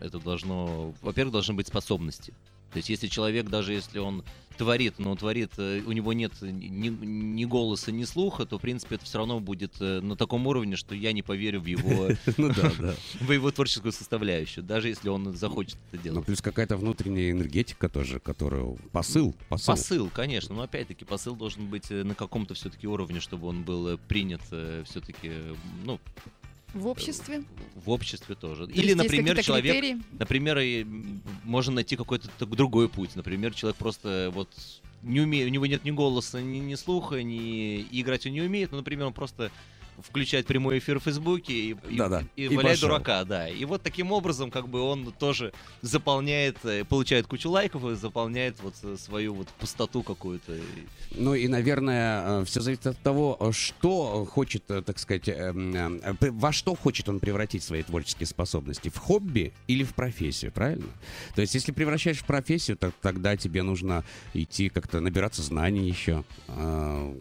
это- 0.00 0.18
должно... 0.18 0.92
Во-первых, 1.00 1.32
должны 1.32 1.54
быть 1.54 1.66
способности. 1.66 2.34
То 2.72 2.76
есть, 2.76 2.90
если 2.90 3.06
человек, 3.06 3.48
даже 3.48 3.72
если 3.72 4.00
он 4.00 4.22
творит, 4.60 4.98
но 4.98 5.16
творит, 5.16 5.52
э, 5.56 5.80
у 5.86 5.92
него 5.92 6.12
нет 6.12 6.32
ни, 6.42 6.88
ни 6.88 7.44
голоса, 7.46 7.90
ни 7.90 8.04
слуха, 8.04 8.44
то, 8.44 8.58
в 8.58 8.60
принципе, 8.60 8.96
это 8.96 9.06
все 9.06 9.16
равно 9.16 9.40
будет 9.40 9.80
э, 9.80 10.00
на 10.02 10.16
таком 10.16 10.46
уровне, 10.46 10.76
что 10.76 10.94
я 10.94 11.12
не 11.12 11.22
поверю 11.22 11.62
в 11.62 11.64
его, 11.64 12.08
Ну 12.36 12.52
в 13.20 13.32
его 13.32 13.50
творческую 13.50 13.92
составляющую, 13.92 14.62
даже 14.62 14.88
если 14.88 15.08
он 15.08 15.34
захочет 15.34 15.78
это 15.92 15.96
Ну, 15.96 16.02
делать. 16.02 16.26
плюс 16.26 16.42
какая-то 16.42 16.76
внутренняя 16.76 17.30
энергетика 17.30 17.88
тоже, 17.88 18.20
которую... 18.20 18.76
Посыл, 18.92 19.34
посыл. 19.48 19.72
Посыл, 19.72 20.10
конечно, 20.12 20.54
но 20.54 20.62
опять-таки 20.62 21.06
посыл 21.06 21.34
должен 21.36 21.66
быть 21.66 21.90
э, 21.90 22.04
на 22.04 22.14
каком-то 22.14 22.52
все-таки 22.52 22.86
уровне, 22.86 23.20
чтобы 23.20 23.46
он 23.48 23.62
был 23.62 23.96
принят 24.08 24.42
все-таки, 24.84 25.32
ну, 25.84 25.98
В 26.74 26.86
обществе? 26.86 27.42
в 27.74 27.90
обществе 27.90 28.34
тоже. 28.34 28.66
То 28.66 28.72
Или, 28.72 28.94
например, 28.94 29.42
человек 29.42 29.72
критерии? 29.72 30.02
Например, 30.18 30.58
можно 31.44 31.74
найти 31.74 31.96
какой-то 31.96 32.28
другой 32.46 32.88
путь. 32.88 33.16
Например, 33.16 33.54
человек 33.54 33.76
просто 33.76 34.30
вот 34.34 34.48
не 35.02 35.20
умеет, 35.20 35.46
у 35.46 35.50
него 35.50 35.66
нет 35.66 35.84
ни 35.84 35.90
голоса, 35.90 36.40
ни, 36.40 36.58
ни 36.58 36.74
слуха, 36.74 37.22
ни 37.22 37.80
и 37.80 38.00
играть 38.02 38.26
он 38.26 38.32
не 38.32 38.42
умеет. 38.42 38.70
Ну, 38.70 38.78
например, 38.78 39.06
он 39.06 39.12
просто 39.12 39.50
включает 40.02 40.46
прямой 40.46 40.78
эфир 40.78 40.98
в 41.00 41.04
Фейсбуке 41.04 41.52
и, 41.52 41.76
и, 41.88 41.96
Да-да. 41.96 42.24
и 42.36 42.46
И 42.46 42.56
пошел. 42.56 42.88
дурака, 42.88 43.24
да. 43.24 43.48
И 43.48 43.64
вот 43.64 43.82
таким 43.82 44.12
образом, 44.12 44.50
как 44.50 44.68
бы 44.68 44.80
он 44.80 45.12
тоже 45.18 45.52
заполняет, 45.82 46.56
э, 46.64 46.84
получает 46.84 47.26
кучу 47.26 47.50
лайков 47.50 47.84
и 47.84 47.94
заполняет 47.94 48.60
вот 48.62 48.74
э, 48.82 48.96
свою 48.98 49.34
вот 49.34 49.48
пустоту 49.58 50.02
какую-то. 50.02 50.56
Ну 51.12 51.34
и, 51.34 51.48
наверное, 51.48 52.44
все 52.44 52.60
зависит 52.60 52.86
от 52.86 52.98
того, 52.98 53.36
э, 53.40 53.52
что 53.52 54.24
хочет, 54.24 54.64
э, 54.70 54.82
так 54.82 54.98
сказать, 54.98 55.28
э, 55.28 55.52
во 56.20 56.52
что 56.52 56.74
хочет 56.74 57.08
он 57.08 57.20
превратить 57.20 57.62
свои 57.62 57.82
творческие 57.82 58.26
способности. 58.26 58.88
В 58.88 58.96
хобби 58.98 59.52
или 59.66 59.84
в 59.84 59.94
профессию, 59.94 60.52
правильно? 60.52 60.86
То 61.34 61.42
есть, 61.42 61.54
если 61.54 61.72
превращаешь 61.72 62.18
в 62.18 62.24
профессию, 62.24 62.76
то 62.76 62.92
тогда 63.00 63.36
тебе 63.36 63.62
нужно 63.62 64.04
идти 64.34 64.68
как-то 64.68 65.00
набираться 65.00 65.42
знаний 65.42 65.88
еще, 65.88 66.24
э, 66.48 67.14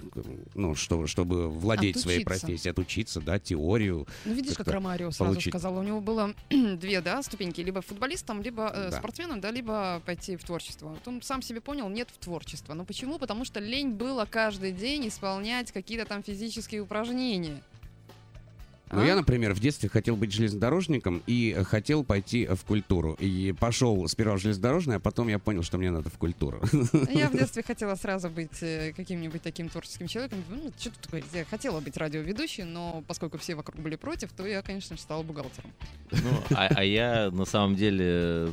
ну, 0.56 0.76
что, 0.76 1.08
чтобы 1.08 1.50
владеть 1.50 2.00
своей 2.00 2.20
Отучиться. 2.20 2.46
Профессией, 2.74 2.90
отучиться, 2.90 3.22
да, 3.22 3.40
теорию. 3.40 4.08
Ну, 4.26 4.34
видишь, 4.34 4.52
как 4.52 4.58
как-то 4.66 4.74
Ромарио 4.74 5.12
сразу 5.12 5.34
получить. 5.34 5.52
сказал. 5.52 5.78
У 5.78 5.84
него 5.84 6.02
было 6.02 6.34
две, 6.50 7.02
да, 7.02 7.22
ступеньки. 7.24 7.62
Либо 7.62 7.82
футболистом, 7.82 8.42
либо 8.42 8.72
э, 8.74 8.90
Да. 8.92 8.98
спортсменом, 8.98 9.42
да, 9.42 9.52
либо 9.52 10.02
пойти 10.06 10.36
в 10.36 10.44
творчество. 10.44 10.90
Вот 10.90 11.08
он 11.08 11.22
сам 11.22 11.42
себе 11.42 11.62
понял, 11.62 11.90
нет 11.90 12.10
в 12.14 12.18
творчество. 12.18 12.74
Но 12.74 12.86
почему? 12.86 13.18
Потому 13.20 13.46
что 13.46 13.60
лень 13.60 13.92
было 13.92 14.26
каждый 14.26 14.72
день 14.72 15.08
исполнять 15.08 15.72
какие-то 15.72 16.06
там 16.06 16.24
физические 16.24 16.82
упражнения. 16.82 17.62
Ну, 18.92 19.02
А? 19.02 19.06
я, 19.06 19.16
например, 19.16 19.54
в 19.54 19.60
детстве 19.60 19.90
хотел 19.90 20.16
быть 20.16 20.32
железнодорожником 20.32 21.22
и 21.28 21.56
хотел 21.66 22.04
пойти 22.04 22.48
в 22.48 22.64
культуру. 22.66 23.16
И 23.20 23.54
пошел 23.60 24.08
сперва 24.08 24.36
в 24.36 24.40
железнодорожный, 24.40 24.96
а 24.96 25.00
потом 25.00 25.28
я 25.28 25.40
понял, 25.40 25.64
что 25.64 25.78
мне 25.78 25.92
надо 25.92 26.10
в 26.10 26.18
культуру. 26.18 26.62
Я 27.12 27.30
в 27.30 27.34
детстве 27.38 27.64
хотела 27.64 27.96
сразу 27.96 28.30
быть 28.30 28.62
э, 28.62 28.94
каким-нибудь 28.96 29.42
таким 29.42 29.70
творческим 29.70 30.08
человеком. 30.08 30.44
Ну, 30.50 30.72
что 30.80 30.90
тут 30.92 31.08
говорить, 31.08 31.30
я 31.34 31.46
хотела 31.46 31.80
быть 31.80 31.98
радиоведущей, 31.98 32.64
но 32.64 33.04
поскольку 33.08 33.38
все 33.38 33.56
вокруг 33.56 33.80
были 33.80 33.96
против, 33.96 34.32
то 34.32 34.46
я, 34.48 34.62
конечно 34.62 34.96
же, 34.96 35.02
стала 35.02 35.24
бухгалтером. 35.24 35.72
Ну, 36.12 36.44
а, 36.56 36.68
а 36.76 36.84
я 36.84 37.30
на 37.32 37.46
самом 37.46 37.76
деле 37.76 38.50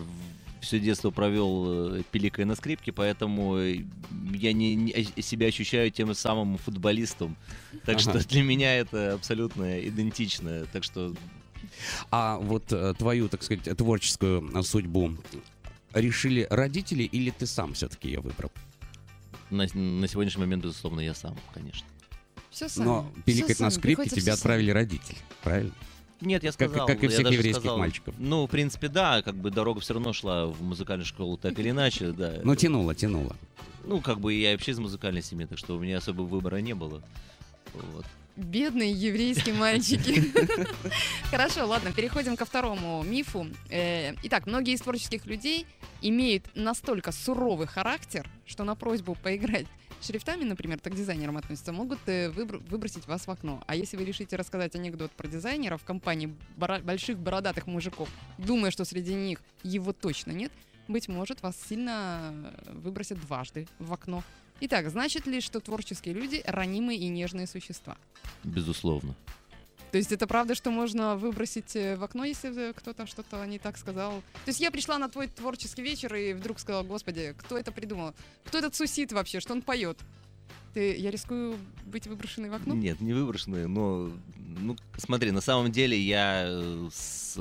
все 0.66 0.78
детство 0.80 1.10
провел 1.10 1.96
э, 1.96 2.02
пиликая 2.10 2.44
на 2.46 2.54
скрипке, 2.56 2.92
поэтому 2.92 3.56
э, 3.58 3.84
я 4.34 4.52
не, 4.52 4.74
не- 4.74 5.22
себя 5.22 5.46
ощущаю 5.46 5.90
тем 5.90 6.14
самым 6.14 6.58
футболистом. 6.58 7.36
Так 7.84 7.96
Ага. 7.96 8.20
что 8.20 8.28
для 8.28 8.42
меня 8.42 8.74
это 8.76 9.14
абсолютно 9.14 9.80
идентично. 9.88 10.66
Так 10.72 10.84
что 10.84 11.14
А 12.10 12.38
вот 12.38 12.72
э, 12.72 12.94
твою, 12.98 13.28
так 13.28 13.42
сказать, 13.42 13.64
творческую 13.76 14.62
судьбу 14.62 15.16
решили 15.94 16.46
родители 16.50 17.04
или 17.04 17.30
ты 17.30 17.46
сам 17.46 17.74
все-таки 17.74 18.08
ее 18.08 18.20
выбрал? 18.20 18.50
на, 19.50 19.66
на 19.74 20.08
сегодняшний 20.08 20.40
момент, 20.40 20.64
безусловно, 20.64 21.00
я 21.00 21.14
сам, 21.14 21.36
конечно. 21.54 21.86
Все 22.50 22.68
сами. 22.68 22.84
Но 22.84 23.12
пиликать 23.24 23.60
на 23.60 23.70
сами, 23.70 23.80
скрипке 23.80 24.10
тебя 24.10 24.32
отправили 24.34 24.70
родители, 24.70 25.18
правильно? 25.42 25.72
Нет, 26.20 26.42
я 26.42 26.50
Как- 26.52 26.68
сказал. 26.70 26.86
как 26.86 27.02
и 27.02 27.06
я 27.06 27.10
всех 27.10 27.30
еврейских 27.30 27.56
сказал, 27.56 27.78
мальчиков. 27.78 28.14
Ну, 28.18 28.46
в 28.46 28.50
принципе, 28.50 28.88
да, 28.88 29.22
как 29.22 29.34
бы 29.36 29.50
дорога 29.50 29.80
все 29.80 29.94
равно 29.94 30.12
шла 30.12 30.46
в 30.46 30.62
музыкальную 30.62 31.06
школу 31.06 31.36
так 31.36 31.58
или 31.58 31.70
иначе, 31.70 32.12
да. 32.16 32.40
Ну, 32.42 32.54
тянуло, 32.56 32.94
тянуло. 32.94 33.36
Ну, 33.84 34.00
как 34.00 34.18
бы 34.20 34.32
я 34.34 34.52
вообще 34.52 34.72
из 34.72 34.78
музыкальной 34.78 35.22
семьи, 35.22 35.46
так 35.46 35.58
что 35.58 35.76
у 35.76 35.78
меня 35.78 35.98
особо 35.98 36.22
выбора 36.22 36.56
не 36.56 36.74
было. 36.74 37.02
Вот. 37.74 38.04
Бедные 38.36 38.92
еврейские 38.92 39.54
мальчики. 39.58 40.32
Хорошо, 41.30 41.66
ладно, 41.66 41.92
переходим 41.92 42.36
ко 42.36 42.44
второму 42.44 43.02
мифу. 43.02 43.46
Э, 43.70 44.14
Итак, 44.24 44.46
многие 44.46 44.74
из 44.74 44.80
творческих 44.80 45.26
людей 45.26 45.66
имеют 46.02 46.44
настолько 46.54 47.12
суровый 47.12 47.66
характер, 47.66 48.28
что 48.46 48.64
на 48.64 48.74
просьбу 48.74 49.14
поиграть 49.22 49.66
шрифтами, 50.02 50.44
например, 50.44 50.78
так 50.80 50.94
дизайнерам 50.94 51.36
относятся, 51.36 51.72
могут 51.72 51.98
э, 52.06 52.30
выбр- 52.30 52.62
выбросить 52.68 53.06
вас 53.06 53.26
в 53.26 53.30
окно. 53.30 53.62
А 53.66 53.74
если 53.74 53.96
вы 53.96 54.04
решите 54.04 54.36
рассказать 54.36 54.74
анекдот 54.74 55.10
про 55.12 55.28
дизайнера 55.28 55.76
в 55.76 55.84
компании 55.84 56.34
бора- 56.56 56.80
больших 56.80 57.18
бородатых 57.18 57.66
мужиков, 57.66 58.08
думая, 58.38 58.70
что 58.70 58.84
среди 58.84 59.14
них 59.14 59.40
его 59.62 59.92
точно 59.92 60.32
нет, 60.32 60.52
быть 60.88 61.08
может, 61.08 61.42
вас 61.42 61.56
сильно 61.68 62.32
э, 62.66 62.72
выбросят 62.72 63.20
дважды 63.20 63.66
в 63.78 63.92
окно. 63.92 64.22
Итак, 64.60 64.88
значит 64.88 65.26
ли, 65.26 65.40
что 65.40 65.60
творческие 65.60 66.14
люди 66.14 66.42
ранимые 66.46 66.98
и 66.98 67.08
нежные 67.08 67.46
существа? 67.46 67.96
Безусловно. 68.44 69.14
То 69.92 69.98
есть 69.98 70.12
это 70.12 70.26
правда, 70.26 70.54
что 70.54 70.70
можно 70.70 71.16
выбросить 71.16 71.76
э, 71.76 71.96
в 71.96 72.04
окно, 72.04 72.24
если 72.24 72.70
э, 72.70 72.72
кто-то 72.74 73.06
что-то 73.06 73.44
не 73.46 73.58
так 73.58 73.78
сказал? 73.78 74.22
То 74.44 74.48
есть 74.48 74.60
я 74.60 74.70
пришла 74.70 74.98
на 74.98 75.08
твой 75.08 75.28
творческий 75.28 75.82
вечер 75.82 76.14
и 76.14 76.32
вдруг 76.32 76.58
сказала, 76.58 76.82
господи, 76.82 77.34
кто 77.38 77.56
это 77.56 77.72
придумал? 77.72 78.14
Кто 78.44 78.58
этот 78.58 78.74
сусид 78.74 79.12
вообще? 79.12 79.40
Что 79.40 79.52
он 79.52 79.62
поет? 79.62 79.98
Ты, 80.74 80.96
я 80.96 81.10
рискую 81.10 81.56
быть 81.84 82.06
выброшенной 82.06 82.50
в 82.50 82.54
окно? 82.54 82.74
Нет, 82.74 83.00
не 83.00 83.14
выброшенные, 83.14 83.66
но 83.66 84.10
ну 84.58 84.76
смотри, 84.96 85.30
на 85.30 85.40
самом 85.40 85.70
деле 85.70 85.98
я 85.98 86.44
э, 86.46 86.88
с, 86.92 87.36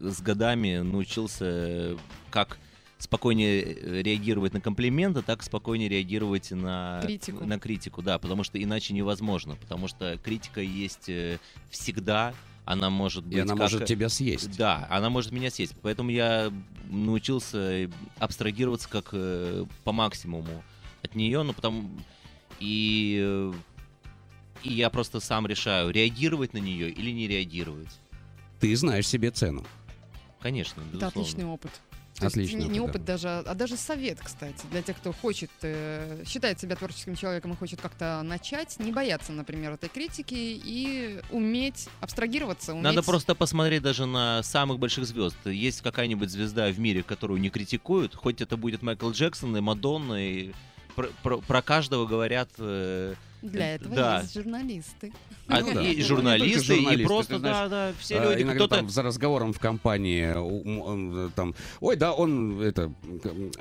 с 0.00 0.20
годами 0.20 0.78
научился 0.78 1.96
как 2.30 2.58
спокойнее 3.02 3.62
э, 3.62 4.02
реагировать 4.02 4.52
на 4.52 4.60
комплименты, 4.60 5.22
так 5.22 5.42
спокойнее 5.42 5.88
реагировать 5.88 6.50
на 6.52 7.00
Критику. 7.02 7.44
на 7.44 7.58
критику, 7.58 8.02
да, 8.02 8.18
потому 8.18 8.44
что 8.44 8.62
иначе 8.62 8.94
невозможно, 8.94 9.56
потому 9.56 9.88
что 9.88 10.16
критика 10.22 10.60
есть 10.60 11.08
э, 11.08 11.38
всегда, 11.70 12.34
она 12.66 12.90
может 12.90 13.24
быть 13.24 13.36
И 13.38 13.40
она 13.40 13.54
как- 13.54 13.58
может 13.62 13.86
тебя 13.86 14.08
съесть. 14.08 14.56
Да, 14.56 14.86
она 14.90 15.08
может 15.10 15.32
меня 15.32 15.50
съесть. 15.50 15.74
Поэтому 15.82 16.10
я 16.10 16.52
научился 16.90 17.90
абстрагироваться 18.18 18.88
как 18.88 19.08
э, 19.12 19.64
по 19.82 19.92
максимуму 19.92 20.62
от 21.02 21.14
нее, 21.14 21.42
ну 21.42 21.52
потому 21.54 21.88
и, 22.60 23.18
э, 23.22 23.52
и 24.62 24.72
я 24.74 24.90
просто 24.90 25.20
сам 25.20 25.46
решаю, 25.46 25.90
реагировать 25.90 26.52
на 26.52 26.58
нее 26.58 26.90
или 26.90 27.10
не 27.10 27.26
реагировать. 27.26 27.88
Ты 28.60 28.76
знаешь 28.76 29.08
себе 29.08 29.30
цену. 29.30 29.64
Конечно, 30.40 30.80
Это 30.82 30.90
безусловно. 30.92 31.08
отличный 31.22 31.44
опыт. 31.46 31.70
То 32.20 32.26
есть 32.26 32.36
Отличный 32.36 32.64
не, 32.64 32.68
не 32.68 32.80
опыт, 32.80 32.96
опыт 32.96 33.04
даже, 33.06 33.28
а 33.28 33.54
даже 33.54 33.76
совет, 33.76 34.18
кстати, 34.22 34.66
для 34.70 34.82
тех, 34.82 34.96
кто 34.98 35.12
хочет, 35.12 35.50
э, 35.62 36.22
считает 36.26 36.60
себя 36.60 36.76
творческим 36.76 37.16
человеком 37.16 37.54
и 37.54 37.56
хочет 37.56 37.80
как-то 37.80 38.20
начать, 38.22 38.78
не 38.78 38.92
бояться, 38.92 39.32
например, 39.32 39.72
этой 39.72 39.88
критики 39.88 40.34
и 40.34 41.20
уметь 41.30 41.88
абстрагироваться, 42.00 42.72
уметь... 42.72 42.84
Надо 42.84 43.02
просто 43.02 43.34
посмотреть 43.34 43.82
даже 43.82 44.04
на 44.04 44.42
самых 44.42 44.78
больших 44.78 45.06
звезд. 45.06 45.36
Есть 45.46 45.80
какая-нибудь 45.80 46.30
звезда 46.30 46.70
в 46.70 46.78
мире, 46.78 47.02
которую 47.02 47.40
не 47.40 47.48
критикуют, 47.48 48.14
хоть 48.14 48.42
это 48.42 48.58
будет 48.58 48.82
Майкл 48.82 49.10
Джексон 49.10 49.56
и 49.56 49.60
Мадонна, 49.60 50.22
и 50.28 50.52
про, 50.94 51.08
про- 51.22 51.38
про 51.38 51.62
каждого 51.62 52.04
говорят 52.04 52.50
э, 52.58 53.14
Для 53.42 53.74
этого 53.74 53.94
Да. 53.96 54.20
есть 54.20 54.34
журналисты. 54.34 55.12
а- 55.48 55.60
Ну 55.60 55.74
да. 55.74 55.82
и 55.82 56.02
журналисты, 56.02 56.76
и 56.76 57.04
просто, 57.04 57.34
ты 57.34 57.38
знаешь, 57.40 57.56
да, 57.56 57.88
да, 57.88 57.92
все 57.98 58.18
А, 58.20 58.24
люди, 58.30 58.42
иногда 58.42 58.66
кто-то... 58.66 58.76
там 58.76 58.90
за 58.90 59.02
разговором 59.02 59.52
в 59.52 59.58
компании 59.58 60.32
у- 60.36 60.62
м, 60.64 60.80
он, 60.80 61.26
э, 61.26 61.30
там, 61.34 61.54
ой, 61.80 61.96
да, 61.96 62.12
он 62.12 62.60
это 62.60 62.92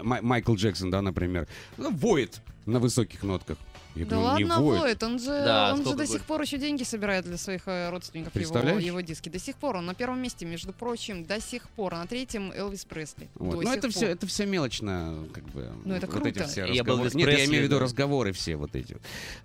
Майкл 0.01 0.53
Джексон, 0.55 0.91
да, 0.91 1.01
например, 1.01 1.47
ну, 1.77 1.91
воет 1.91 2.41
на 2.65 2.79
высоких 2.79 3.23
нотках. 3.23 3.57
Я 3.99 4.05
Да 4.05 4.15
говорю, 4.15 4.37
не 4.45 4.45
ладно, 4.51 4.65
воет. 4.65 4.81
воет, 4.81 5.03
он 5.03 5.19
же, 5.19 5.25
Да, 5.25 5.71
он 5.73 5.79
же 5.79 5.83
до 5.83 5.95
будет? 5.97 6.09
сих 6.09 6.23
пор 6.23 6.41
еще 6.41 6.57
деньги 6.57 6.83
собирает 6.83 7.25
для 7.25 7.37
своих 7.37 7.63
э, 7.67 7.89
родственников, 7.89 8.33
его, 8.33 8.39
Представляешь? 8.53 8.81
его 8.83 9.01
диски. 9.01 9.27
До 9.27 9.39
сих 9.39 9.57
пор 9.57 9.75
он 9.75 9.85
на 9.85 9.93
первом 9.93 10.21
месте, 10.21 10.45
между 10.45 10.71
прочим, 10.71 11.25
до 11.25 11.41
сих 11.41 11.67
пор. 11.69 11.95
А 11.95 11.97
на 11.99 12.07
третьем 12.07 12.51
Элвис 12.53 12.85
Пресли. 12.85 13.27
Вот. 13.35 13.61
Ну, 13.61 13.69
это 13.71 13.81
пор. 13.81 13.91
все, 13.91 14.07
это 14.07 14.25
все 14.25 14.45
мелочно, 14.45 15.27
как 15.33 15.43
бы. 15.49 15.71
Ну, 15.83 15.93
это 15.95 16.07
вот 16.07 16.25
эти 16.25 16.35
круто. 16.37 16.49
все 16.49 16.65
Я 16.65 16.83
был 16.85 17.03
Нет, 17.03 17.13
я 17.15 17.45
имею 17.45 17.63
в 17.63 17.65
виду 17.65 17.79
разговоры 17.79 18.31
все 18.31 18.55
вот 18.55 18.75
эти. 18.75 18.97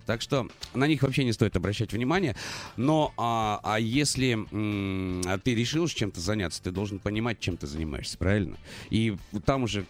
Так 0.05 0.21
что 0.21 0.47
на 0.73 0.87
них 0.87 1.01
вообще 1.03 1.25
не 1.25 1.33
стоит 1.33 1.55
обращать 1.57 1.91
внимание. 1.91 2.35
Но 2.77 3.13
а, 3.17 3.59
а 3.63 3.79
если 3.79 4.33
м, 4.33 5.21
а 5.25 5.37
ты 5.37 5.53
решил 5.53 5.87
чем-то 5.87 6.21
заняться, 6.21 6.63
ты 6.63 6.71
должен 6.71 6.99
понимать, 6.99 7.39
чем 7.39 7.57
ты 7.57 7.67
занимаешься, 7.67 8.17
правильно? 8.17 8.55
И 8.89 9.17
там 9.45 9.63
уже 9.63 9.85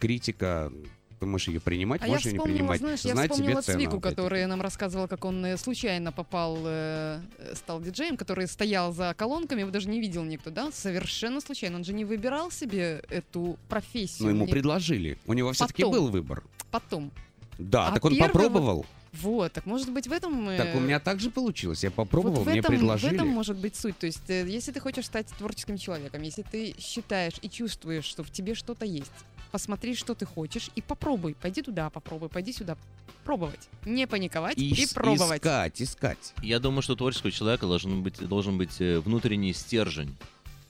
критика. 0.00 0.72
Ты 1.18 1.26
можешь 1.26 1.48
ее 1.48 1.60
принимать, 1.60 2.00
А 2.02 2.06
можешь 2.06 2.26
ее 2.26 2.32
не 2.34 2.38
принимать. 2.38 2.78
знаешь, 2.80 3.00
я 3.00 3.12
Знать 3.12 3.32
вспомнила 3.32 3.60
цену, 3.60 3.78
Цвику, 3.78 4.00
который 4.00 4.46
нам 4.46 4.60
рассказывал, 4.62 5.08
как 5.08 5.24
он 5.24 5.44
э, 5.44 5.56
случайно 5.56 6.12
попал, 6.12 6.58
э, 6.64 7.20
э, 7.38 7.54
стал 7.56 7.80
диджеем, 7.80 8.16
который 8.16 8.46
стоял 8.46 8.92
за 8.92 9.14
колонками, 9.16 9.60
его 9.60 9.70
даже 9.70 9.88
не 9.88 10.00
видел 10.00 10.22
никто, 10.24 10.50
да? 10.50 10.70
Совершенно 10.70 11.40
случайно. 11.40 11.76
Он 11.78 11.84
же 11.84 11.92
не 11.92 12.04
выбирал 12.04 12.50
себе 12.52 13.02
эту 13.10 13.58
профессию. 13.68 14.26
Но 14.26 14.30
ему 14.30 14.46
Не- 14.46 14.52
предложили. 14.52 15.18
У 15.26 15.32
него 15.32 15.52
все-таки 15.52 15.82
был 15.84 16.08
выбор. 16.08 16.44
Потом. 16.70 17.10
Да, 17.58 17.88
А 17.88 17.92
так 17.94 18.04
он 18.04 18.16
попробовал. 18.16 18.86
Вот, 19.12 19.52
так 19.54 19.66
может 19.66 19.90
быть 19.90 20.06
в 20.06 20.12
этом... 20.12 20.48
э, 20.50 20.56
Так 20.58 20.76
у 20.76 20.80
меня 20.80 21.00
так 21.00 21.18
же 21.18 21.30
получилось. 21.30 21.82
Я 21.82 21.90
попробовал, 21.90 22.36
вот 22.36 22.46
в 22.46 22.50
мне 22.50 22.60
этом, 22.60 22.74
предложили. 22.74 23.10
В 23.10 23.14
этом 23.14 23.28
может 23.28 23.56
быть 23.56 23.74
суть. 23.74 23.98
То 23.98 24.06
есть, 24.06 24.28
если 24.28 24.70
ты 24.70 24.78
хочешь 24.80 25.06
стать 25.06 25.26
творческим 25.38 25.78
человеком, 25.78 26.22
если 26.22 26.42
ты 26.42 26.74
считаешь 26.78 27.34
и 27.42 27.48
чувствуешь, 27.48 28.04
что 28.04 28.22
в 28.22 28.30
тебе 28.30 28.54
что-то 28.54 28.84
есть, 28.84 29.10
посмотри, 29.50 29.94
что 29.94 30.14
ты 30.14 30.26
хочешь, 30.26 30.70
и 30.74 30.82
попробуй. 30.82 31.34
Пойди 31.34 31.62
туда, 31.62 31.90
попробуй, 31.90 32.28
пойди 32.28 32.52
сюда. 32.52 32.76
Пробовать. 33.24 33.68
Не 33.84 34.06
паниковать 34.06 34.56
и, 34.58 34.72
Ис- 34.72 34.94
пробовать. 34.94 35.38
Искать, 35.40 35.82
искать. 35.82 36.34
Я 36.42 36.58
думаю, 36.60 36.82
что 36.82 36.94
у 36.94 36.96
творческого 36.96 37.30
человека 37.30 37.66
должен 37.66 38.02
быть, 38.02 38.26
должен 38.26 38.56
быть 38.56 38.80
э, 38.80 39.00
внутренний 39.00 39.52
стержень, 39.52 40.16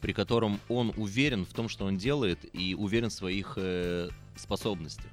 при 0.00 0.12
котором 0.12 0.58
он 0.68 0.92
уверен 0.97 1.44
в 1.44 1.52
том, 1.52 1.68
что 1.68 1.85
он 1.85 1.99
делает, 1.99 2.38
и 2.52 2.75
уверен 2.75 3.11
в 3.11 3.12
своих 3.12 3.54
э, 3.56 4.08
способностях. 4.37 5.06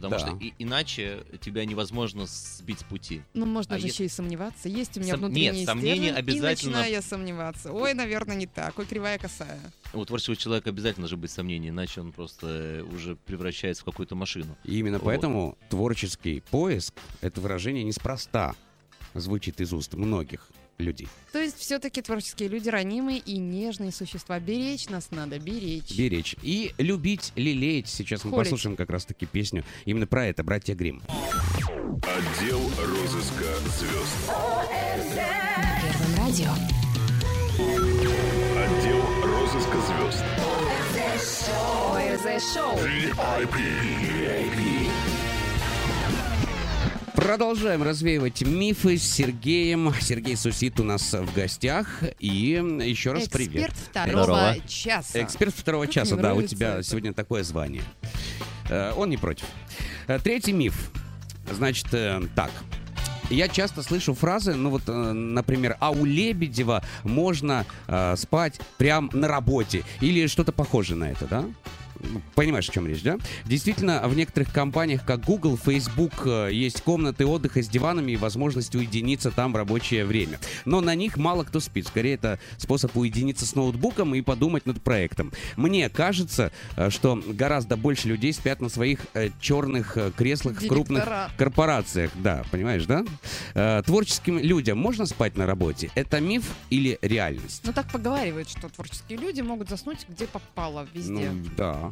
Потому 0.00 0.12
Да. 0.12 0.18
что 0.18 0.36
и- 0.44 0.52
иначе 0.58 1.24
тебя 1.40 1.64
невозможно 1.64 2.26
сбить 2.26 2.80
с 2.80 2.84
пути. 2.84 3.22
Ну, 3.34 3.46
можно 3.46 3.76
А 3.76 3.78
же 3.78 3.86
если- 3.86 4.04
еще 4.04 4.06
и 4.06 4.14
сомневаться. 4.14 4.68
Есть 4.68 4.96
у 4.96 5.00
меня 5.00 5.14
Сом- 5.14 5.18
внутренний 5.18 5.50
нет, 5.58 5.66
сомнения 5.66 6.12
обязательно- 6.12 6.70
И 6.70 6.72
начинаю 6.72 6.92
я 6.92 7.02
сомневаться. 7.02 7.72
Ой, 7.72 7.94
наверное, 7.94 8.36
не 8.36 8.46
так. 8.46 8.78
Ой, 8.78 8.86
кривая 8.86 9.18
косая. 9.18 9.60
У 9.92 10.04
творческого 10.04 10.36
человека 10.36 10.70
обязательно 10.70 11.04
должны 11.04 11.18
быть 11.18 11.30
сомнения, 11.30 11.68
иначе 11.70 12.00
он 12.00 12.12
просто 12.12 12.46
э, 12.46 12.82
уже 12.82 13.16
превращается 13.16 13.82
в 13.82 13.84
какую-то 13.84 14.14
машину. 14.14 14.56
И 14.64 14.78
именно 14.78 14.98
Вот. 14.98 15.04
поэтому 15.06 15.58
творческий 15.68 16.40
поиск— 16.50 16.94
это 17.20 17.40
выражение 17.40 17.82
неспроста 17.84 18.54
звучит 19.14 19.60
из 19.60 19.72
уст 19.72 19.94
многих 19.94 20.48
людей. 20.80 21.08
То 21.32 21.38
есть 21.38 21.58
все-таки 21.58 22.02
творческие 22.02 22.48
люди 22.48 22.68
ранимые 22.68 23.18
и 23.18 23.38
нежные 23.38 23.92
существа. 23.92 24.38
Беречь 24.40 24.88
нас 24.88 25.10
надо, 25.10 25.38
беречь. 25.38 25.96
Беречь. 25.96 26.36
И 26.42 26.74
любить, 26.78 27.32
лелеять. 27.36 27.88
Сейчас 27.88 28.24
мы 28.24 28.30
Холить. 28.30 28.46
послушаем 28.46 28.76
как 28.76 28.90
раз-таки 28.90 29.26
песню 29.26 29.64
именно 29.84 30.06
про 30.06 30.26
это, 30.26 30.42
«Братья 30.42 30.74
Грим. 30.74 31.02
Отдел 32.02 32.60
розыска 32.78 33.44
звезд. 33.78 34.30
Первым 35.82 36.14
радио. 36.18 36.50
Отдел 38.56 39.02
розыска 39.24 39.78
звезд. 39.80 40.24
ОРЗ 41.92 42.54
Шоу. 42.54 42.78
Продолжаем 47.20 47.82
развеивать 47.82 48.40
мифы 48.42 48.96
с 48.96 49.02
Сергеем. 49.02 49.92
Сергей 50.00 50.36
Сусит 50.36 50.80
у 50.80 50.84
нас 50.84 51.12
в 51.12 51.34
гостях. 51.34 52.02
И 52.18 52.26
еще 52.82 53.12
раз 53.12 53.28
привет. 53.28 53.68
Эксперт 53.70 53.76
второго 53.76 54.22
Здорово. 54.24 54.56
часа. 54.66 55.22
Эксперт 55.22 55.54
второго 55.54 55.84
Как 55.84 55.92
часа, 55.92 56.16
да, 56.16 56.34
у 56.34 56.40
тебя 56.42 56.74
это. 56.76 56.82
сегодня 56.82 57.12
такое 57.12 57.42
звание. 57.42 57.82
Э, 58.70 58.94
Он 58.96 59.10
не 59.10 59.18
против. 59.18 59.44
Э, 60.06 60.18
Третий 60.18 60.52
миф. 60.54 60.90
Значит, 61.52 61.88
э, 61.92 62.22
так. 62.34 62.50
Я 63.28 63.48
часто 63.48 63.82
слышу 63.82 64.14
фразы, 64.14 64.54
ну 64.54 64.70
вот, 64.70 64.82
например, 64.88 65.76
а 65.78 65.90
у 65.90 66.04
Лебедева 66.06 66.82
можно 67.04 67.64
э, 67.86 68.16
спать 68.16 68.58
прям 68.78 69.10
на 69.12 69.28
работе 69.28 69.84
или 70.00 70.26
что-то 70.26 70.52
похожее 70.52 70.96
на 70.96 71.10
это, 71.12 71.26
да? 71.26 71.44
Понимаешь, 72.34 72.68
о 72.68 72.72
чем 72.72 72.86
речь, 72.86 73.02
да? 73.02 73.18
Действительно, 73.44 74.02
в 74.06 74.14
некоторых 74.14 74.52
компаниях, 74.52 75.04
как 75.04 75.24
Google, 75.24 75.56
Facebook, 75.56 76.26
э, 76.26 76.50
есть 76.52 76.82
комнаты 76.82 77.26
отдыха 77.26 77.62
с 77.62 77.68
диванами 77.68 78.12
и 78.12 78.16
возможность 78.16 78.74
уединиться 78.74 79.30
там 79.30 79.52
в 79.52 79.56
рабочее 79.56 80.04
время. 80.04 80.38
Но 80.64 80.80
на 80.80 80.94
них 80.94 81.16
мало 81.16 81.44
кто 81.44 81.60
спит. 81.60 81.86
Скорее, 81.86 82.14
это 82.14 82.38
способ 82.56 82.96
уединиться 82.96 83.46
с 83.46 83.54
ноутбуком 83.54 84.14
и 84.14 84.20
подумать 84.22 84.66
над 84.66 84.82
проектом. 84.82 85.32
Мне 85.56 85.88
кажется, 85.88 86.52
э, 86.76 86.90
что 86.90 87.22
гораздо 87.26 87.76
больше 87.76 88.08
людей 88.08 88.32
спят 88.32 88.60
на 88.60 88.68
своих 88.68 89.00
э, 89.14 89.30
черных 89.40 89.96
креслах 90.16 90.60
в 90.60 90.66
крупных 90.66 91.04
Директора. 91.04 91.30
корпорациях. 91.36 92.10
Да, 92.14 92.44
понимаешь, 92.50 92.84
да? 92.86 93.82
Творческим 93.82 94.38
людям 94.38 94.78
можно 94.78 95.06
спать 95.06 95.36
на 95.36 95.46
работе? 95.46 95.90
Это 95.94 96.20
миф 96.20 96.44
или 96.70 96.98
реальность? 97.02 97.62
Ну 97.64 97.72
так 97.72 97.90
поговаривают, 97.90 98.48
что 98.48 98.68
творческие 98.68 99.18
люди 99.18 99.40
могут 99.40 99.68
заснуть 99.68 100.06
где 100.08 100.26
попало, 100.26 100.86
везде. 100.94 101.30
Ну, 101.30 101.44
да. 101.56 101.89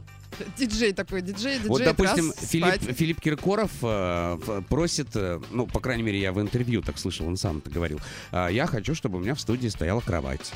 Диджей 0.57 0.93
такой, 0.93 1.23
диджей, 1.23 1.55
диджей. 1.55 1.69
Вот, 1.69 1.83
допустим, 1.83 2.31
раз, 2.31 2.49
Филипп, 2.49 2.83
спать. 2.83 2.97
Филипп 2.97 3.21
Киркоров 3.21 3.71
э, 3.83 4.63
просит, 4.69 5.09
э, 5.15 5.41
ну, 5.51 5.67
по 5.67 5.81
крайней 5.81 6.03
мере, 6.03 6.21
я 6.21 6.33
в 6.33 6.41
интервью 6.41 6.83
так 6.83 6.99
слышал, 6.99 7.27
он 7.27 7.37
сам 7.37 7.59
это 7.59 7.71
говорил, 7.71 8.01
«А, 8.31 8.49
я 8.49 8.67
хочу, 8.67 8.95
чтобы 8.95 9.19
у 9.19 9.21
меня 9.21 9.35
в 9.35 9.41
студии 9.41 9.69
стояла 9.69 10.01
кровать. 10.01 10.53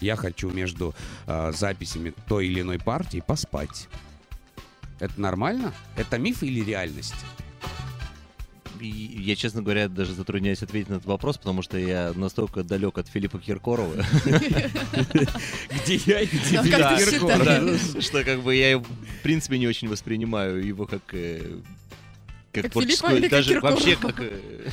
Я 0.00 0.16
хочу 0.16 0.50
между 0.50 0.94
э, 1.26 1.52
записями 1.56 2.12
той 2.28 2.46
или 2.46 2.60
иной 2.60 2.78
партии 2.78 3.22
поспать. 3.26 3.88
Это 5.00 5.20
нормально? 5.20 5.74
Это 5.96 6.18
миф 6.18 6.42
или 6.42 6.60
реальность? 6.60 7.14
Я, 8.86 9.36
честно 9.36 9.62
говоря, 9.62 9.88
даже 9.88 10.12
затрудняюсь 10.14 10.62
ответить 10.62 10.88
на 10.88 10.94
этот 10.94 11.06
вопрос, 11.06 11.38
потому 11.38 11.62
что 11.62 11.78
я 11.78 12.12
настолько 12.14 12.62
далек 12.62 12.98
от 12.98 13.08
Филиппа 13.08 13.38
Киркорова, 13.38 13.94
Где 15.84 15.96
я 16.06 16.20
и 16.20 16.26
где 16.26 16.70
как 16.70 16.98
ты 16.98 17.10
Киркоров? 17.10 18.02
что 18.02 18.24
как 18.24 18.42
бы 18.42 18.54
я 18.54 18.72
его, 18.72 18.84
в 18.84 19.22
принципе 19.22 19.58
не 19.58 19.66
очень 19.66 19.88
воспринимаю 19.88 20.64
его 20.64 20.86
как 20.86 21.02
э, 21.12 21.60
как, 22.52 22.64
Как 22.64 22.72
творческую, 22.72 23.22
как 23.22 23.30
даже 23.30 23.60
вообще 23.60 23.96
как 23.96 24.20
э, 24.20 24.70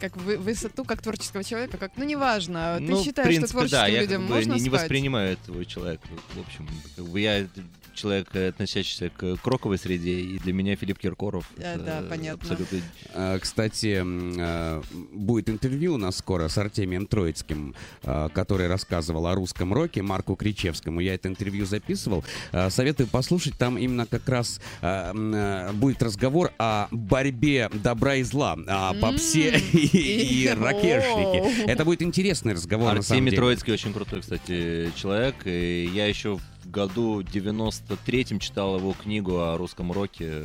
Как 0.00 0.16
вы- 0.16 0.38
высоту, 0.38 0.84
как 0.84 1.02
творческого 1.02 1.44
человека, 1.44 1.76
как, 1.78 1.92
ну 1.96 2.04
неважно. 2.04 2.76
Ты 2.78 2.84
ну, 2.84 3.04
считаешь, 3.04 3.36
что 3.36 3.46
творческим 3.48 3.78
да, 3.78 3.86
я 3.86 4.00
людям 4.02 4.22
как 4.22 4.28
бы 4.28 4.34
можно 4.34 4.52
не, 4.54 4.60
не 4.60 4.68
спать? 4.68 4.80
воспринимаю 4.82 5.32
этого 5.32 5.64
человека. 5.64 6.08
В 6.34 6.40
общем, 6.40 6.68
как 6.96 7.04
бы 7.06 7.20
я 7.20 7.46
человек, 7.94 8.28
э, 8.34 8.48
относящийся 8.48 9.10
к 9.10 9.36
кроковой 9.42 9.78
среде, 9.78 10.20
и 10.20 10.38
для 10.38 10.52
меня 10.52 10.76
Филипп 10.76 10.98
Киркоров 10.98 11.48
Да, 11.56 11.74
это 11.74 11.84
да, 11.84 12.02
понятно. 12.08 12.40
абсолютно 12.42 12.78
Э, 13.14 13.38
Кстати, 13.40 14.02
э, 14.04 14.82
будет 15.12 15.48
интервью 15.48 15.94
у 15.94 15.98
нас 15.98 16.16
скоро 16.16 16.48
с 16.48 16.58
Артемием 16.58 17.06
Троицким, 17.06 17.74
э, 18.02 18.28
который 18.34 18.66
рассказывал 18.68 19.26
о 19.26 19.34
русском 19.34 19.72
роке 19.72 20.02
Марку 20.02 20.34
Кричевскому. 20.36 21.00
Я 21.00 21.14
это 21.14 21.28
интервью 21.28 21.66
записывал. 21.66 22.24
Э, 22.52 22.70
Советую 22.70 23.06
послушать. 23.08 23.56
Там 23.58 23.78
именно 23.78 24.06
как 24.06 24.28
раз 24.28 24.60
э, 24.82 25.12
э, 25.14 25.72
будет 25.72 26.02
разговор 26.02 26.50
о 26.58 26.88
борьбе 26.90 27.70
добра 27.72 28.16
и 28.16 28.22
зла, 28.22 28.56
о 28.66 28.94
М. 28.94 29.00
попсе 29.00 29.58
и, 29.72 30.44
и 30.44 30.48
ракешнике. 30.58 31.64
Это 31.66 31.84
будет 31.84 32.02
интересный 32.02 32.54
разговор 32.54 32.94
на 32.94 33.02
самом 33.02 33.18
Артемий 33.24 33.30
деле. 33.30 33.36
Троицкий 33.42 33.72
очень 33.72 33.92
крутой, 33.92 34.20
кстати, 34.22 34.90
человек. 34.96 35.34
И 35.44 35.90
я 35.94 36.06
еще 36.06 36.36
в 36.36 36.42
году 36.70 37.20
93-м 37.20 38.38
читал 38.38 38.76
его 38.78 38.92
книгу 38.92 39.38
о 39.38 39.56
русском 39.56 39.92
роке. 39.92 40.42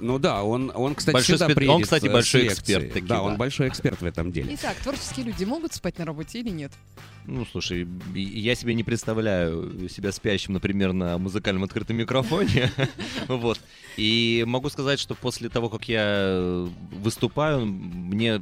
Ну 0.00 0.18
да, 0.18 0.42
он, 0.42 0.72
он 0.74 0.94
кстати, 0.94 1.12
Большой 1.14 1.36
сюда 1.36 1.48
спе- 1.50 1.66
он, 1.66 1.82
кстати, 1.82 2.08
большой 2.08 2.46
эксперт 2.46 2.92
таки, 2.92 3.06
Да, 3.06 3.22
он 3.22 3.32
да. 3.32 3.36
большой 3.38 3.68
эксперт 3.68 4.00
в 4.00 4.04
этом 4.06 4.32
деле. 4.32 4.54
Итак, 4.54 4.76
творческие 4.76 5.26
люди 5.26 5.44
могут 5.44 5.74
спать 5.74 5.98
на 5.98 6.06
работе 6.06 6.40
или 6.40 6.48
нет? 6.48 6.72
Ну, 7.26 7.44
слушай, 7.44 7.86
я 8.14 8.54
себе 8.54 8.72
не 8.74 8.82
представляю 8.82 9.88
себя 9.90 10.10
спящим, 10.10 10.54
например, 10.54 10.94
на 10.94 11.18
музыкальном 11.18 11.64
открытом 11.64 11.96
микрофоне. 11.96 12.70
Вот. 13.28 13.60
И 13.96 14.42
могу 14.46 14.70
сказать, 14.70 14.98
что 14.98 15.14
после 15.14 15.48
того, 15.50 15.68
как 15.68 15.86
я 15.88 16.66
выступаю, 16.92 17.66
мне 17.66 18.40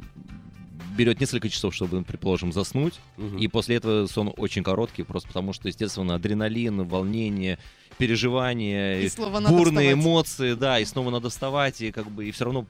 берет 0.96 1.20
несколько 1.20 1.48
часов, 1.48 1.74
чтобы, 1.74 2.02
предположим, 2.02 2.52
заснуть. 2.52 2.94
Мгм. 3.16 3.38
И 3.38 3.48
после 3.48 3.76
этого 3.76 4.06
сон 4.06 4.32
очень 4.36 4.62
короткий, 4.62 5.02
просто 5.02 5.28
потому 5.28 5.52
что, 5.52 5.68
естественно, 5.68 6.14
адреналин, 6.14 6.84
волнение, 6.84 7.58
переживания, 7.98 9.10
бурные 9.48 9.88
вставать. 9.88 9.92
эмоции, 9.92 10.54
да, 10.54 10.78
и 10.78 10.84
снова 10.84 11.10
надо 11.10 11.30
вставать, 11.30 11.80
и 11.80 11.90
как 11.90 12.10
бы 12.10 12.28
и 12.28 12.30
все 12.30 12.44
равно 12.44 12.66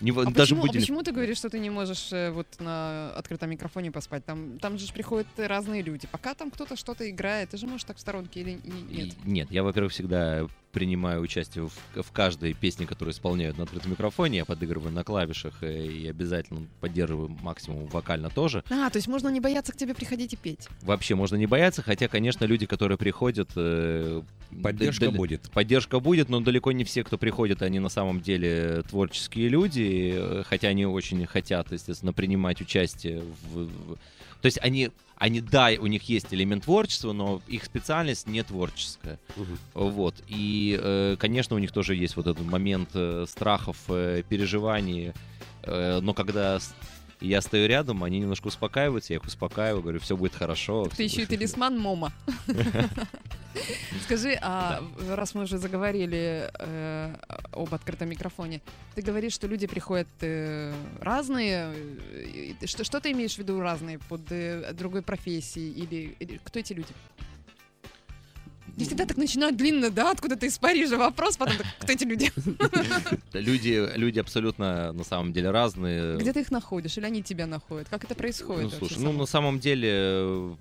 не, 0.00 0.10
А 0.12 0.24
даже 0.24 0.32
почему, 0.54 0.60
а 0.60 0.66
будильник. 0.66 0.82
почему 0.82 1.02
ты 1.02 1.12
говоришь, 1.12 1.36
что 1.38 1.50
ты 1.50 1.58
не 1.58 1.70
можешь 1.70 2.12
э, 2.12 2.30
вот 2.30 2.46
на 2.58 3.10
открытом 3.14 3.50
микрофоне 3.50 3.90
поспать? 3.90 4.24
Там, 4.24 4.58
там 4.58 4.78
же 4.78 4.92
приходят 4.92 5.26
разные 5.36 5.82
люди. 5.82 6.08
Пока 6.10 6.34
там 6.34 6.50
кто-то 6.50 6.76
что-то 6.76 7.08
играет, 7.10 7.50
ты 7.50 7.56
же 7.56 7.66
можешь 7.66 7.84
так 7.84 7.96
в 7.96 8.00
сторонке 8.00 8.40
или 8.40 8.58
нет? 8.90 9.14
И- 9.24 9.28
Нет, 9.30 9.50
я, 9.50 9.62
во-первых, 9.62 9.92
всегда 9.92 10.46
принимаю 10.72 11.20
участие 11.20 11.68
в, 11.68 12.02
в 12.02 12.12
каждой 12.12 12.54
песне, 12.54 12.86
которую 12.86 13.12
исполняют 13.12 13.58
на 13.58 13.64
открытом 13.64 13.90
микрофоне. 13.90 14.38
Я 14.38 14.44
подыгрываю 14.44 14.92
на 14.92 15.02
клавишах 15.04 15.62
э, 15.62 15.86
и 15.86 16.06
обязательно 16.08 16.66
поддерживаю 16.80 17.28
максимум 17.42 17.86
вокально 17.86 18.30
тоже. 18.30 18.62
А, 18.70 18.88
то 18.90 18.96
есть 18.98 19.08
можно 19.08 19.28
не 19.28 19.40
бояться 19.40 19.72
к 19.72 19.76
тебе 19.76 19.94
приходить 19.94 20.32
и 20.32 20.36
петь. 20.36 20.68
Вообще 20.82 21.14
можно 21.14 21.36
не 21.36 21.46
бояться, 21.46 21.82
хотя, 21.82 22.08
конечно, 22.08 22.44
люди, 22.44 22.66
которые 22.66 22.98
приходят... 22.98 23.50
э, 23.56 24.22
Поддержка 24.62 25.06
д- 25.06 25.10
д- 25.12 25.16
будет. 25.16 25.50
Поддержка 25.52 26.00
будет, 26.00 26.28
но 26.28 26.40
далеко 26.40 26.72
не 26.72 26.84
все, 26.84 27.04
кто 27.04 27.18
приходит, 27.18 27.62
они 27.62 27.78
на 27.78 27.88
самом 27.88 28.20
деле 28.20 28.82
творческие 28.88 29.48
люди, 29.48 30.12
э, 30.14 30.42
хотя 30.46 30.68
они 30.68 30.86
очень 30.86 31.24
хотят, 31.26 31.72
естественно, 31.72 32.12
принимать 32.12 32.60
участие 32.60 33.22
в... 33.52 33.68
То 34.42 34.46
есть 34.46 34.58
они, 34.62 34.90
они, 35.16 35.40
да, 35.40 35.70
у 35.78 35.86
них 35.86 36.02
есть 36.08 36.32
элемент 36.32 36.64
творчества, 36.64 37.12
но 37.12 37.42
их 37.46 37.64
специальность 37.64 38.26
не 38.26 38.42
творческая. 38.42 39.18
Мгм. 39.36 39.58
Вот. 39.74 40.14
И, 40.28 40.78
э, 40.80 41.16
конечно, 41.18 41.56
у 41.56 41.58
них 41.58 41.72
тоже 41.72 41.94
есть 41.94 42.16
вот 42.16 42.26
этот 42.26 42.44
момент 42.44 42.90
э, 42.94 43.26
страхов, 43.28 43.76
переживаний. 43.86 45.12
Но 45.66 46.14
когда 46.14 46.58
с- 47.20 47.22
я 47.22 47.40
стою 47.40 47.68
рядом, 47.68 48.02
они 48.04 48.18
немножко 48.20 48.48
успокаиваются, 48.48 49.12
я 49.12 49.18
их 49.18 49.24
успокаиваю, 49.24 49.82
говорю, 49.82 50.00
все 50.00 50.16
будет 50.16 50.34
хорошо. 50.34 50.88
Ты 50.96 51.02
еще 51.04 51.22
и 51.22 51.26
талисман 51.26 51.78
Мома. 51.78 52.12
Скажи, 54.04 54.38
а 54.40 54.80
раз 55.08 55.34
мы 55.34 55.42
уже 55.42 55.58
заговорили 55.58 56.48
э, 56.58 57.14
об 57.52 57.74
открытом 57.74 58.08
микрофоне, 58.08 58.60
ты 58.94 59.02
говоришь, 59.02 59.32
что 59.34 59.48
люди 59.48 59.66
приходят 59.66 60.06
э, 60.20 60.72
разные. 61.00 61.72
э, 62.12 62.54
и 62.62 62.66
Что, 62.66 62.84
что 62.84 63.00
ты 63.00 63.10
имеешь 63.10 63.34
в 63.34 63.38
виду 63.38 63.60
разные 63.60 63.98
под 63.98 64.20
э, 64.30 64.72
другой 64.72 65.02
профессией 65.02 65.72
или, 65.72 66.14
или 66.20 66.40
кто 66.44 66.58
эти 66.60 66.72
люди? 66.72 66.88
Не 68.80 68.86
всегда 68.86 69.04
так 69.04 69.18
начинают 69.18 69.58
длинно, 69.58 69.90
да, 69.90 70.10
откуда 70.10 70.36
ты 70.36 70.46
из 70.46 70.58
Парижа 70.58 70.96
вопрос, 70.96 71.36
потом 71.36 71.58
так, 71.58 71.66
кто 71.80 71.92
эти 71.92 72.04
люди? 72.04 72.32
Люди, 73.34 73.88
люди 73.96 74.18
абсолютно 74.18 74.92
на 74.92 75.04
самом 75.04 75.32
деле 75.34 75.50
разные. 75.50 76.16
Где 76.16 76.32
ты 76.32 76.40
их 76.40 76.50
находишь? 76.50 76.96
Или 76.96 77.04
они 77.04 77.22
тебя 77.22 77.46
находят? 77.46 77.88
Как 77.90 78.04
это 78.04 78.14
происходит? 78.14 78.64
Ну, 78.64 78.70
слушай, 78.70 78.98
ну 78.98 79.12
на 79.12 79.26
самом 79.26 79.60
деле 79.60 80.56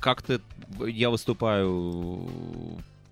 как-то 0.00 0.40
я 0.86 1.08
выступаю 1.08 2.28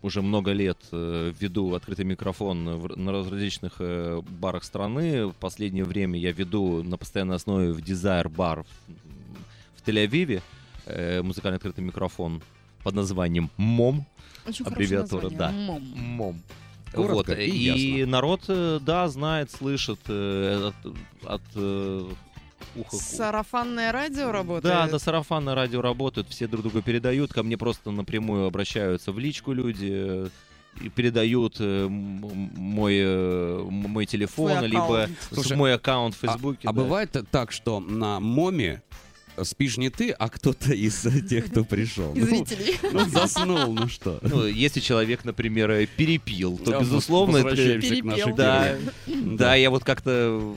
уже 0.03 0.21
много 0.21 0.53
лет, 0.53 0.79
э, 0.93 1.33
веду 1.41 1.75
открытый 1.75 2.05
микрофон 2.05 2.65
на 2.65 3.13
различных 3.13 3.77
э, 3.79 4.21
барах 4.29 4.65
страны. 4.65 5.27
В 5.29 5.35
последнее 5.35 5.85
время 5.85 6.19
я 6.19 6.33
веду 6.33 6.83
на 6.83 6.99
постоянной 6.99 7.37
основе 7.37 7.73
в 7.73 7.79
Desire 7.79 8.29
бар 8.29 8.63
в, 8.63 9.81
в 9.81 9.89
Тель-Авиве 9.89 10.43
э, 10.85 11.23
музыкальный 11.23 11.57
открытый 11.57 11.83
микрофон 11.83 12.43
под 12.83 12.95
названием 12.95 13.51
МОМ. 13.57 14.05
Очень 14.47 14.67
аббревиатура, 14.67 15.29
название. 15.31 15.39
да. 15.39 15.51
Мом. 15.53 15.83
МОМ. 15.97 16.41
Коротко 16.93 17.15
Вот. 17.15 17.29
и 17.39 17.45
И 17.45 17.99
ясно. 17.99 18.11
народ, 18.13 18.41
э, 18.49 18.81
да, 18.83 19.07
знает, 19.09 19.51
слышит 19.51 20.01
э, 20.09 20.71
от, 20.71 20.95
от, 21.25 21.43
э, 21.55 22.05
уху. 22.75 22.97
Сарафанное 22.97 23.93
радио 23.93 24.33
работает? 24.33 24.75
Да, 24.75 24.89
да, 24.89 24.99
сарафанное 24.99 25.55
радио 25.55 25.83
работают, 25.83 26.29
все 26.29 26.49
друг 26.49 26.63
другу 26.65 26.83
передают. 26.83 27.33
Ко 27.33 27.43
мне 27.45 27.57
просто 27.57 27.91
напрямую 27.93 28.47
обращаются 28.47 29.13
в 29.13 29.19
личку 29.21 29.53
люди 29.53 30.29
и 30.83 30.89
передают 30.89 31.59
мой, 31.61 33.61
мой 33.71 34.07
телефон, 34.07 34.53
Твой 34.57 34.69
либо 34.69 35.03
аккаунт. 35.03 35.19
с- 35.31 35.35
Слушай, 35.35 35.57
мой 35.57 35.75
аккаунт 35.75 36.15
в 36.15 36.25
А- 36.25 36.29
Фейсбуке. 36.29 36.69
А 36.69 36.73
да. 36.73 36.81
бывает 36.81 37.17
так, 37.31 37.53
что 37.53 37.81
на 37.81 38.19
моме 38.21 38.83
спишь 39.43 39.77
не 39.77 39.91
ты, 39.91 40.11
а 40.11 40.29
кто-то 40.29 40.73
из 40.75 41.01
тех, 41.29 41.47
кто 41.51 41.65
пришел. 41.65 42.15
Зрителей. 42.15 42.79
Ну, 42.93 43.09
заснул, 43.09 43.73
ну 43.75 43.89
что. 43.89 44.19
Ну, 44.23 44.47
если 44.47 44.81
человек, 44.81 45.25
например, 45.25 45.71
э, 45.71 45.87
перепил, 45.87 46.59
то, 46.59 46.73
Да, 46.73 46.81
безусловно, 46.81 47.39
это- 47.39 47.57
Перепел. 47.57 48.35
Да, 48.35 48.77
да, 49.07 49.55
я 49.55 49.71
вот 49.71 49.85
как-то 49.85 50.55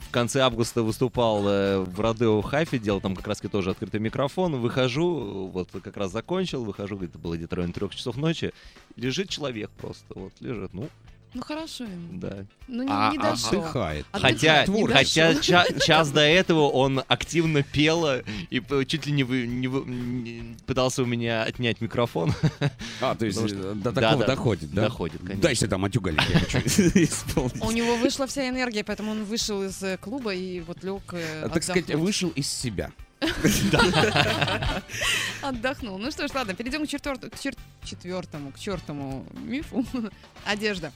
в 0.00 0.10
конце 0.10 0.40
августа 0.40 0.82
выступал 0.82 1.46
э, 1.46 1.78
в 1.80 2.00
Родео 2.00 2.40
в 2.40 2.44
Хайфе, 2.44 2.78
делал 2.78 3.00
там 3.00 3.14
как 3.14 3.26
раз 3.26 3.38
тоже 3.40 3.70
открытый 3.70 4.00
микрофон, 4.00 4.56
выхожу, 4.56 5.50
вот 5.52 5.68
как 5.82 5.96
раз 5.96 6.12
закончил, 6.12 6.64
выхожу, 6.64 6.98
это 7.02 7.18
было 7.18 7.36
где-то 7.36 7.54
в 7.54 7.58
районе 7.58 7.74
трех 7.74 7.94
часов 7.94 8.16
ночи, 8.16 8.52
лежит 8.96 9.28
человек 9.28 9.70
просто, 9.78 10.04
вот 10.14 10.32
лежит, 10.40 10.72
ну, 10.72 10.88
Ну 11.36 11.42
хорошо 11.42 11.84
ему. 11.84 12.18
да. 12.18 12.46
Ну 12.66 12.82
не, 12.82 12.88
А- 12.90 13.10
не 13.12 13.18
а- 13.18 13.32
дошел. 13.32 13.60
Отдыхает. 13.60 14.06
Хотя, 14.10 14.62
Отдыхает, 14.62 14.90
хотя 14.90 15.34
ча- 15.34 15.66
час 15.84 16.10
до 16.10 16.20
этого 16.40 16.70
он 16.70 17.02
активно 17.08 17.62
пел 17.62 18.06
э, 18.06 18.22
и 18.48 18.62
чуть 18.86 19.04
ли 19.04 19.12
не, 19.12 19.22
вы- 19.22 19.46
не 19.46 19.68
вы- 19.68 19.84
не 19.84 20.56
пытался 20.66 21.02
у 21.02 21.04
меня 21.04 21.42
отнять 21.42 21.82
микрофон. 21.82 22.32
А, 23.02 23.14
то 23.14 23.26
есть 23.26 23.36
что- 23.36 23.72
э, 23.72 23.74
до 23.74 23.92
такого 23.92 24.20
да, 24.20 24.26
доходит, 24.26 24.72
да? 24.72 24.82
Доходит, 24.84 25.20
конечно. 25.20 25.42
Дальше 25.42 25.68
там 25.68 25.82
матюгали, 25.82 26.18
я 26.32 26.40
хочу 26.40 26.58
исполнить. 26.94 27.62
У 27.62 27.70
него 27.70 27.96
вышла 27.96 28.26
вся 28.26 28.48
энергия, 28.48 28.82
поэтому 28.82 29.10
он 29.10 29.24
вышел 29.24 29.62
из 29.62 29.82
э, 29.82 29.98
клуба 29.98 30.32
и 30.34 30.60
вот 30.60 30.82
лег 30.84 31.02
э, 31.12 31.50
Так 31.52 31.62
сказать, 31.62 31.94
вышел 31.96 32.30
из 32.30 32.50
себя. 32.50 32.92
Отдохнул. 35.42 35.98
Ну 35.98 36.10
что 36.10 36.28
ж, 36.28 36.30
ладно, 36.34 36.54
перейдем 36.54 36.86
к, 36.86 36.88
четвертому, 36.88 38.52
к 38.52 38.58
чертому 38.58 39.26
мифу. 39.34 39.84
Одежда. 40.44 40.92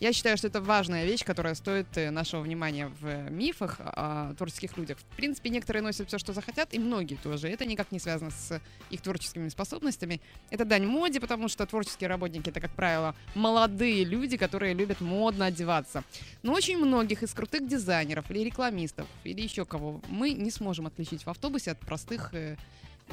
Я 0.00 0.14
считаю, 0.14 0.38
что 0.38 0.46
это 0.46 0.62
важная 0.62 1.04
вещь, 1.04 1.26
которая 1.26 1.54
стоит 1.54 1.86
э, 1.98 2.10
нашего 2.10 2.40
внимания 2.40 2.88
в 2.88 3.06
э, 3.06 3.28
мифах 3.28 3.76
о 3.80 4.32
творческих 4.32 4.78
людях. 4.78 4.96
В 4.96 5.16
принципе, 5.16 5.50
некоторые 5.50 5.82
носят 5.82 6.08
все, 6.08 6.16
что 6.16 6.32
захотят, 6.32 6.72
и 6.72 6.78
многие 6.78 7.16
тоже. 7.16 7.50
Это 7.50 7.66
никак 7.66 7.92
не 7.92 7.98
связано 7.98 8.30
с 8.30 8.62
их 8.88 9.02
творческими 9.02 9.50
способностями. 9.50 10.22
Это 10.48 10.64
дань 10.64 10.86
моде, 10.86 11.20
потому 11.20 11.48
что 11.48 11.66
творческие 11.66 12.08
работники 12.08 12.48
это, 12.48 12.62
как 12.62 12.70
правило, 12.70 13.14
молодые 13.34 14.04
люди, 14.04 14.38
которые 14.38 14.72
любят 14.72 15.02
модно 15.02 15.44
одеваться. 15.44 16.02
Но 16.42 16.54
очень 16.54 16.78
многих 16.78 17.22
из 17.22 17.34
крутых 17.34 17.68
дизайнеров 17.68 18.30
или 18.30 18.38
рекламистов 18.38 19.06
или 19.24 19.42
еще 19.42 19.66
кого 19.66 20.00
мы 20.08 20.30
не 20.30 20.50
сможем 20.50 20.86
отличить 20.86 21.26
в 21.26 21.28
автобусе 21.28 21.72
от 21.72 21.78
простых 21.78 22.32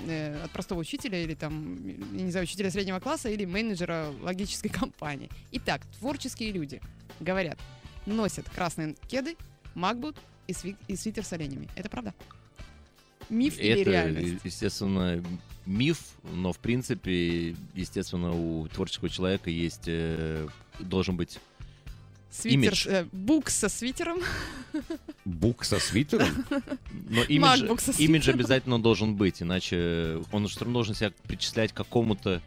э, 0.08 0.44
от 0.44 0.52
простого 0.52 0.80
учителя 0.80 1.22
или 1.22 1.34
там, 1.34 1.78
я 2.16 2.24
не 2.24 2.32
знаю, 2.32 2.44
учителя 2.46 2.70
среднего 2.72 3.00
класса 3.00 3.30
или 3.30 3.46
менеджера 3.46 4.14
логической 4.22 4.70
компании. 4.72 5.30
Итак, 5.52 5.82
творческие 6.00 6.52
люди 6.52 6.82
говорят, 7.20 7.58
носят 8.06 8.50
красные 8.50 8.96
кеды, 9.08 9.36
макбут 9.76 10.18
и, 10.48 10.54
сви- 10.54 10.78
и 10.88 10.96
свитер 10.96 11.24
с 11.26 11.34
оленями. 11.34 11.68
Это 11.76 11.90
правда? 11.90 12.14
Миф 13.30 13.60
или 13.60 13.82
Это, 13.82 13.92
реальность? 13.92 14.46
естественно, 14.46 15.22
миф, 15.66 16.00
но 16.24 16.54
в 16.54 16.60
принципе, 16.60 17.56
естественно, 17.74 18.32
у 18.32 18.68
творческого 18.70 19.10
человека 19.10 19.50
есть 19.50 19.84
э, 19.88 20.48
должен 20.80 21.18
быть 21.18 21.40
Свитер, 22.30 22.58
имидж. 22.58 22.88
э, 22.88 23.06
бук 23.12 23.50
со 23.50 23.70
свитером. 23.70 24.20
Бук 25.26 25.63
со 25.63 25.80
свитером? 25.80 26.46
Но 27.10 27.24
имидж, 27.24 27.40
со 27.80 27.92
имидж 27.92 28.24
свитером. 28.24 28.40
обязательно 28.40 28.82
должен 28.82 29.16
быть, 29.16 29.42
иначе 29.42 30.22
он 30.32 30.44
равно 30.66 30.80
должен 30.80 30.96
себя 30.96 31.12
причислять 31.28 31.72
к 31.72 31.76
какому-то 31.76 32.42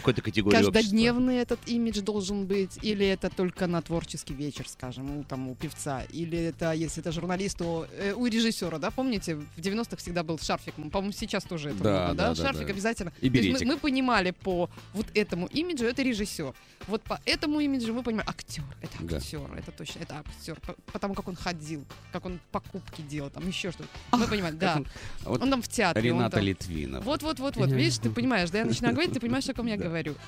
какой-то 0.00 0.22
категории 0.22 0.56
общества. 0.56 0.72
Каждодневный 0.72 1.36
этот 1.36 1.58
имидж 1.66 2.00
должен 2.00 2.46
быть, 2.46 2.78
или 2.82 3.06
это 3.06 3.30
только 3.30 3.66
на 3.66 3.82
творческий 3.82 4.34
вечер, 4.34 4.68
скажем, 4.68 5.18
у, 5.18 5.24
там, 5.24 5.48
у 5.48 5.54
певца, 5.54 6.02
или 6.12 6.38
это, 6.38 6.72
если 6.72 7.00
это 7.02 7.12
журналист, 7.12 7.58
то 7.58 7.86
э, 7.98 8.12
у 8.12 8.26
режиссера, 8.26 8.78
да, 8.78 8.90
помните, 8.90 9.36
в 9.36 9.58
90-х 9.58 9.96
всегда 9.96 10.22
был 10.22 10.38
шарфик, 10.38 10.74
по-моему, 10.74 11.12
сейчас 11.12 11.44
тоже 11.44 11.70
это 11.70 11.82
Да, 11.82 12.06
модно, 12.08 12.14
да, 12.14 12.28
да, 12.28 12.34
да, 12.34 12.42
шарфик 12.42 12.66
да. 12.66 12.72
обязательно. 12.72 13.12
И 13.20 13.30
То 13.30 13.36
есть 13.36 13.48
беретик. 13.48 13.66
мы, 13.66 13.74
мы 13.74 13.78
понимали 13.80 14.30
по 14.32 14.68
вот 14.94 15.06
этому 15.14 15.46
имиджу, 15.46 15.84
это 15.86 16.02
режиссер. 16.02 16.54
Вот 16.88 17.02
по 17.02 17.20
этому 17.24 17.60
имиджу 17.60 17.92
мы 17.94 18.02
понимаем, 18.02 18.28
актер, 18.28 18.64
это 18.82 18.92
Да. 19.00 19.16
актер, 19.16 19.40
это 19.56 19.72
точно, 19.72 20.00
это 20.00 20.18
актер, 20.18 20.60
по- 20.60 20.76
потому 20.92 21.14
как 21.14 21.26
он 21.28 21.34
ходил, 21.36 21.84
как 22.12 22.26
он 22.26 22.38
покупки 22.52 23.02
делал, 23.02 23.30
там 23.30 23.46
еще 23.48 23.70
что-то. 23.72 23.88
Мы 24.16 24.26
понимаем, 24.26 24.58
да. 24.58 24.76
он- 24.76 24.86
вот 25.24 25.42
Он 25.42 25.50
там 25.50 25.62
в 25.62 25.68
театре, 25.68 26.08
Рената 26.10 26.36
там- 26.36 26.44
Литвинов. 26.44 27.04
вот, 27.04 27.22
вот, 27.22 27.38
вот, 27.38 27.56
вот. 27.56 27.70
Видишь, 27.70 27.98
ты 27.98 28.10
понимаешь, 28.10 28.50
да, 28.50 28.58
я 28.58 28.64
начинаю 28.64 28.94
говорить, 28.94 29.12
ты 29.14 29.20
понимаешь, 29.20 29.48
о 29.48 29.54
ком 29.54 29.66
я 29.66 29.76
говорю. 29.76 29.85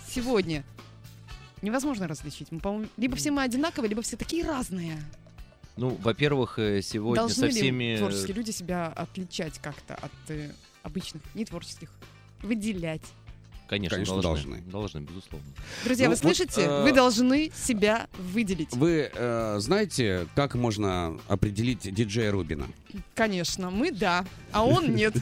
Сегодня 0.08 0.64
Невозможно 1.62 2.06
различить. 2.06 2.52
Мы, 2.52 2.60
по-моему, 2.60 2.88
либо 2.96 3.16
все 3.16 3.30
мы 3.30 3.42
одинаковые, 3.42 3.88
либо 3.88 4.02
все 4.02 4.16
такие 4.16 4.44
разные. 4.44 4.98
Ну, 5.76 5.90
во-первых, 6.02 6.58
э, 6.58 6.82
сегодня 6.82 7.22
Должны 7.22 7.34
со 7.34 7.46
ли 7.46 7.52
всеми... 7.52 7.94
э, 7.94 7.98
творческие 7.98 8.36
люди 8.36 8.50
себя 8.50 8.86
отличать 8.88 9.58
как-то 9.58 9.94
от 9.94 10.12
э, 10.28 10.50
обычных, 10.82 11.22
нетворческих? 11.34 11.90
Выделять. 12.42 13.02
Конечно, 13.68 13.96
Конечно, 13.96 14.22
должны. 14.22 14.56
должны. 14.56 14.70
Должны, 14.70 14.98
безусловно. 15.00 15.46
Друзья, 15.84 16.06
Ну, 16.06 16.10
вы 16.14 16.16
вот, 16.16 16.36
слышите? 16.36 16.62
э, 16.62 16.82
Вы 16.84 16.92
должны 16.92 17.52
себя 17.54 18.08
выделить. 18.18 18.72
Вы 18.72 19.10
э, 19.12 19.56
знаете, 19.60 20.26
как 20.34 20.54
можно 20.54 21.18
определить 21.28 21.80
диджея 21.92 22.32
Рубина? 22.32 22.66
Конечно, 23.14 23.70
мы 23.70 23.92
да, 23.92 24.24
а 24.52 24.64
он 24.64 24.94
нет. 24.94 25.14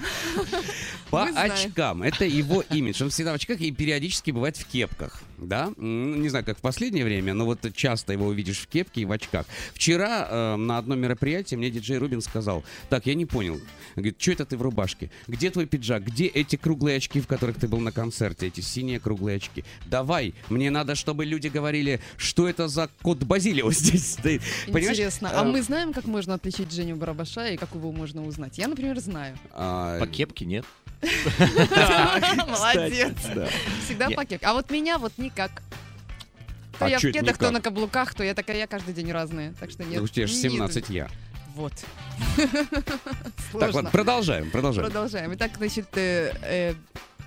По 1.11 1.24
очкам. 1.24 2.02
Это 2.04 2.24
его 2.24 2.62
имидж. 2.70 3.02
Он 3.02 3.11
всегда 3.11 3.32
в 3.32 3.35
очках 3.35 3.61
и 3.61 3.72
периодически 3.72 4.30
бывает 4.30 4.56
в 4.56 4.64
кепках. 4.66 5.22
Да? 5.38 5.70
М, 5.77 6.22
Не 6.22 6.29
знаю, 6.29 6.44
как 6.44 6.59
в 6.59 6.61
последнее 6.61 7.05
время, 7.05 7.35
но 7.35 7.44
вот 7.44 7.61
часто 7.75 8.12
его 8.12 8.27
увидишь 8.27 8.59
в 8.61 8.66
кепке 8.68 9.03
и 9.03 9.05
в 9.05 9.12
очках. 9.12 9.46
Вчера 9.75 10.27
э, 10.31 10.57
на 10.57 10.79
одном 10.79 10.99
мероприятии 10.99 11.57
мне 11.57 11.70
диджей 11.70 11.99
Рубин 11.99 12.20
сказал, 12.22 12.64
так, 12.88 13.07
я 13.07 13.14
не 13.14 13.27
понял. 13.27 13.61
Говорит, 13.94 14.16
что 14.20 14.33
это 14.33 14.44
ты 14.46 14.57
в 14.57 14.62
рубашке? 14.62 15.11
Где 15.27 15.51
твой 15.51 15.66
пиджак? 15.66 16.05
Где 16.05 16.27
эти 16.27 16.57
круглые 16.57 16.96
очки, 16.99 17.20
в 17.20 17.27
которых 17.27 17.59
ты 17.59 17.68
был 17.68 17.81
на 17.81 17.92
концерте? 17.92 18.46
Эти 18.46 18.61
синие 18.61 18.99
круглые 19.01 19.37
очки. 19.37 19.64
Давай, 19.87 20.35
мне 20.49 20.70
надо, 20.70 20.94
чтобы 20.94 21.25
люди 21.25 21.49
говорили, 21.49 22.01
что 22.16 22.49
это 22.49 22.68
за 22.68 22.88
кот 23.03 23.18
Базилио 23.25 23.70
здесь 23.72 24.12
стоит. 24.12 24.42
Понимаешь? 24.66 24.88
Интересно. 24.96 25.31
А 25.33 25.42
Э, 25.42 25.49
мы 25.51 25.62
знаем, 25.62 25.92
как 25.92 26.05
можно 26.07 26.35
отличить 26.35 26.72
Женю 26.72 26.96
Барабаша 26.96 27.49
и 27.49 27.57
как 27.57 27.75
его 27.75 27.92
можно 27.92 28.25
узнать? 28.27 28.59
Я, 28.59 28.68
например, 28.68 28.99
знаю. 29.01 29.37
А, 29.53 29.99
По 29.99 30.07
кепке 30.07 30.44
нет. 30.44 30.64
Молодец. 32.49 33.12
да. 33.35 33.49
Всегда 33.85 34.07
Я- 34.09 34.16
пакет. 34.16 34.42
А 34.44 34.55
вот 34.55 34.70
меня 34.70 34.99
вот 34.99 35.12
никак. 35.26 35.62
То 36.78 36.86
А 36.86 36.90
я 36.90 36.98
в 36.98 37.02
кедах, 37.02 37.38
то 37.38 37.50
на 37.50 37.60
каблуках, 37.60 38.14
то 38.14 38.22
я 38.22 38.34
такая, 38.34 38.58
я 38.58 38.66
каждый 38.66 38.92
день 38.94 39.10
разная. 39.10 39.54
Так 39.60 39.70
что 39.70 39.84
нет. 39.84 39.98
Ну, 39.98 40.04
у 40.04 40.08
тебя 40.08 40.26
же 40.26 40.34
не 40.34 40.40
17 40.40 40.90
я. 40.90 41.08
Вот. 41.54 41.72
Так, 43.58 43.72
вот, 43.72 43.90
продолжаем, 43.90 44.50
продолжаем. 44.50 44.90
Продолжаем. 44.90 45.34
Итак, 45.34 45.52
значит, 45.56 45.86
э, 45.96 46.34
э, 46.42 46.74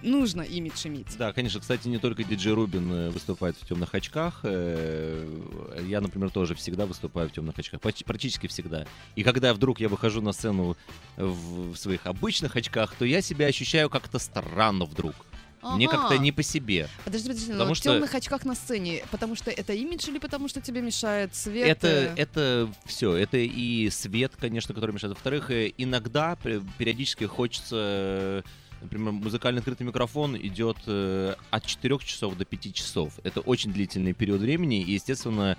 нужно 0.03 0.43
имидж 0.43 0.85
иметь. 0.87 1.17
Да, 1.17 1.33
конечно, 1.33 1.59
кстати, 1.59 1.87
не 1.87 1.97
только 1.97 2.23
диджей 2.23 2.53
Рубин 2.53 2.91
э, 2.91 3.09
выступает 3.09 3.57
в 3.57 3.65
темных 3.65 3.95
очках. 3.95 4.41
Я, 4.43 6.01
например, 6.01 6.29
тоже 6.29 6.53
всегда 6.53 6.85
выступаю 6.85 7.29
в 7.29 7.31
темных 7.31 7.57
очках. 7.57 7.81
Почти- 7.81 8.03
Практически 8.03 8.45
всегда. 8.45 8.85
И 9.15 9.23
когда 9.23 9.51
вдруг 9.55 9.79
я 9.79 9.89
выхожу 9.89 10.21
на 10.21 10.31
сцену 10.31 10.77
в 11.17 11.75
своих 11.75 12.05
обычных 12.05 12.55
очках, 12.55 12.93
то 12.93 13.05
я 13.05 13.21
себя 13.21 13.47
ощущаю 13.47 13.89
как-то 13.89 14.19
странно 14.19 14.85
вдруг. 14.85 15.15
Мне 15.61 15.87
Ага. 15.87 15.97
как-то 15.97 16.17
не 16.17 16.31
по 16.31 16.41
себе. 16.43 16.87
Подожди, 17.03 17.27
подожди, 17.27 17.47
но 17.51 17.57
Потому 17.57 17.73
в 17.73 17.77
что- 17.77 17.93
темных 17.93 18.15
очках 18.15 18.45
на 18.45 18.55
сцене, 18.55 19.03
потому 19.11 19.35
что 19.35 19.51
это 19.51 19.73
имидж 19.73 20.07
или 20.09 20.17
потому 20.19 20.47
что 20.47 20.61
тебе 20.61 20.81
мешает 20.81 21.35
свет? 21.35 21.67
Это, 21.67 21.87
э? 21.87 22.13
это 22.15 22.73
все. 22.85 23.15
Это 23.15 23.37
и 23.37 23.89
свет, 23.89 24.33
конечно, 24.39 24.73
который 24.73 24.91
мешает. 24.91 25.13
Во-вторых, 25.15 25.51
э, 25.51 25.71
иногда 25.77 26.35
пе- 26.37 26.61
периодически 26.77 27.25
хочется, 27.25 28.43
например, 28.81 29.11
музыкальный 29.11 29.59
открытый 29.59 29.85
микрофон 29.85 30.37
идет 30.37 30.77
э, 30.87 31.35
от 31.51 31.65
4 31.65 31.97
часов 31.99 32.37
до 32.37 32.45
5 32.45 32.71
часов. 32.73 33.13
Это 33.23 33.41
очень 33.41 33.73
длительный 33.73 34.13
период 34.13 34.39
времени, 34.41 34.81
и, 34.81 34.93
естественно, 34.93 35.57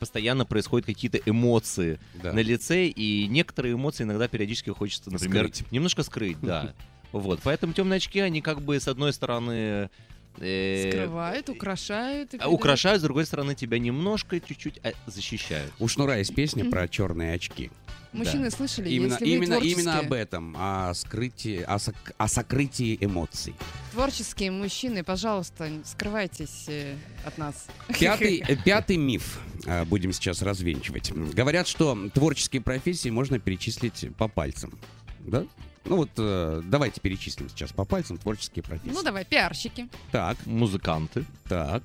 постоянно 0.00 0.44
происходят 0.46 0.86
какие-то 0.86 1.18
эмоции 1.26 2.00
Да. 2.22 2.32
на 2.32 2.40
лице, 2.40 2.86
и 2.88 3.26
некоторые 3.28 3.74
эмоции 3.74 4.02
иногда 4.04 4.26
периодически 4.28 4.70
хочется, 4.70 5.10
например, 5.12 5.48
Скрыть. 5.54 5.70
немножко 5.72 6.02
скрыть, 6.02 6.40
да. 6.40 6.74
Вот, 7.12 7.40
поэтому 7.42 7.72
темные 7.72 7.96
очки, 7.98 8.20
они 8.20 8.40
как 8.40 8.60
бы, 8.60 8.78
с 8.78 8.88
одной 8.88 9.12
стороны... 9.12 9.90
э, 10.38 10.88
Скрывают, 10.90 11.48
украшают. 11.48 12.34
и 12.34 12.38
а, 12.38 12.48
украшают, 12.48 13.00
с 13.00 13.02
другой 13.04 13.26
стороны, 13.26 13.54
тебя 13.54 13.78
немножко 13.78 14.38
чуть-чуть 14.40 14.78
а, 14.84 14.92
защищают. 15.06 15.72
У 15.78 15.88
Шнура 15.88 16.18
есть 16.18 16.34
песня 16.34 16.64
про 16.70 16.86
черные 16.88 17.34
очки. 17.34 17.70
Мужчины 18.12 18.50
слышали, 18.50 18.88
Именно, 18.88 19.12
если 19.12 19.26
именно, 19.26 19.54
именно 19.56 19.98
об 19.98 20.12
этом, 20.14 20.56
о 20.58 20.94
скрытии, 20.94 21.60
о, 21.62 21.78
сок- 21.78 22.14
о 22.16 22.26
сокрытии 22.26 22.96
эмоций. 23.02 23.54
творческие 23.92 24.50
мужчины, 24.50 25.04
пожалуйста, 25.04 25.70
скрывайтесь 25.84 26.64
э, 26.68 26.94
от 27.26 27.36
нас. 27.36 27.66
Пятый, 28.00 28.42
пятый 28.64 28.96
миф 28.96 29.40
э, 29.66 29.84
будем 29.84 30.12
сейчас 30.12 30.40
развенчивать. 30.40 31.12
Говорят, 31.12 31.68
что 31.68 31.98
творческие 32.14 32.62
профессии 32.62 33.10
можно 33.10 33.38
перечислить 33.38 34.06
по 34.16 34.26
пальцам. 34.26 34.72
Да? 35.20 35.44
Ну 35.88 35.96
вот 35.96 36.10
э, 36.18 36.60
давайте 36.64 37.00
перечислим 37.00 37.48
сейчас 37.48 37.72
по 37.72 37.84
пальцам 37.84 38.18
творческие 38.18 38.62
профессии. 38.62 38.92
Ну 38.94 39.02
давай, 39.02 39.24
пиарщики, 39.24 39.88
Так, 40.12 40.36
Музыканты. 40.46 41.24
так. 41.48 41.82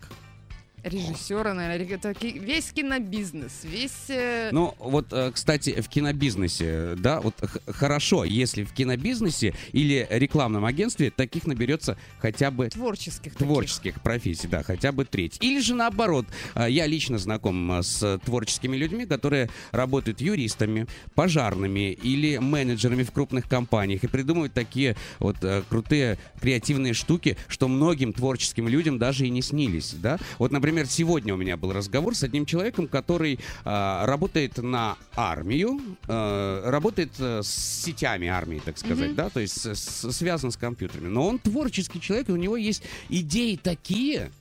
Режиссеры, 0.84 1.54
наверное, 1.54 1.96
это 1.96 2.14
весь 2.22 2.72
кинобизнес, 2.72 3.64
весь... 3.64 4.10
э, 4.10 4.50
Ну, 4.52 4.76
вот, 4.80 5.08
э, 5.12 5.32
кстати, 5.34 5.82
в 5.82 5.88
кинобизнесе, 5.88 6.96
да, 6.98 7.22
вот 7.22 7.36
хорошо, 7.68 8.24
если 8.26 8.64
в 8.64 8.74
кинобизнесе 8.74 9.54
или 9.72 10.06
рекламном 10.10 10.66
агентстве 10.66 11.10
таких 11.10 11.48
наберется 11.48 11.98
хотя 12.20 12.52
бы 12.52 12.70
творческих 12.70 13.34
таких. 13.34 13.48
творческих 13.48 14.02
профессий, 14.02 14.48
да, 14.48 14.64
хотя 14.64 14.92
бы 14.92 15.06
треть. 15.06 15.38
Или 15.42 15.60
же 15.62 15.74
наоборот, 15.74 16.26
а, 16.54 16.68
я 16.68 16.86
лично 16.86 17.18
знаком 17.18 17.72
с 17.82 18.20
творческими 18.26 18.76
людьми, 18.76 19.06
которые 19.06 19.50
работают 19.72 20.22
юристами, 20.22 20.88
пожарными 21.16 21.92
или 21.92 22.38
менеджерами 22.38 23.04
в 23.04 23.12
крупных 23.12 23.48
компаниях 23.48 24.04
и 24.04 24.08
придумывают 24.08 24.54
такие 24.54 24.96
вот 25.20 25.38
крутые 25.70 26.18
креативные 26.42 26.94
штуки, 26.94 27.38
что 27.48 27.68
многим 27.68 28.14
творческим 28.14 28.68
людям 28.68 28.98
даже 28.98 29.26
и 29.26 29.30
не 29.30 29.42
снились, 29.42 29.94
да. 29.94 30.18
Вот, 30.40 30.52
например, 30.52 30.73
сегодня 30.86 31.34
у 31.34 31.38
меня 31.38 31.58
был 31.58 31.72
разговор 31.74 32.16
с 32.16 32.24
одним 32.24 32.46
человеком, 32.46 32.88
который 32.88 33.40
а, 33.66 34.06
работает 34.06 34.58
на 34.58 34.98
армию, 35.16 35.80
а, 36.08 36.70
работает 36.70 37.12
а, 37.20 37.42
с 37.44 37.48
сетями 37.84 38.28
армии, 38.28 38.62
так 38.64 38.78
сказать, 38.78 39.08
Мгм. 39.10 39.16
да, 39.16 39.30
то 39.30 39.40
есть 39.40 39.60
с- 39.60 39.76
с- 39.76 40.12
связан 40.12 40.52
с 40.52 40.58
компьютерами. 40.58 41.08
Но 41.08 41.28
он 41.28 41.40
творческий 41.40 42.00
человек, 42.02 42.30
и 42.30 42.32
у 42.32 42.36
него 42.38 42.58
есть 42.58 42.84
идеи 43.10 43.56
такие, 43.62 44.32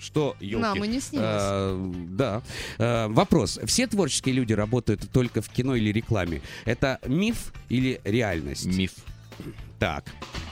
что 0.00 0.36
ёлки. 0.40 0.62
Нам 0.62 0.84
и 0.84 0.88
не 0.88 1.00
снилось. 1.00 1.26
Э, 1.28 1.92
да. 2.10 2.42
Э, 2.78 3.06
вопрос. 3.08 3.60
Все 3.66 3.86
творческие 3.86 4.34
люди 4.34 4.52
работают 4.52 5.08
только 5.12 5.42
в 5.42 5.48
кино 5.48 5.76
или 5.76 5.92
рекламе. 5.92 6.42
Это 6.64 6.98
миф 7.06 7.52
или 7.68 8.00
реальность? 8.04 8.66
Миф. 8.66 8.92
Так. 9.78 10.04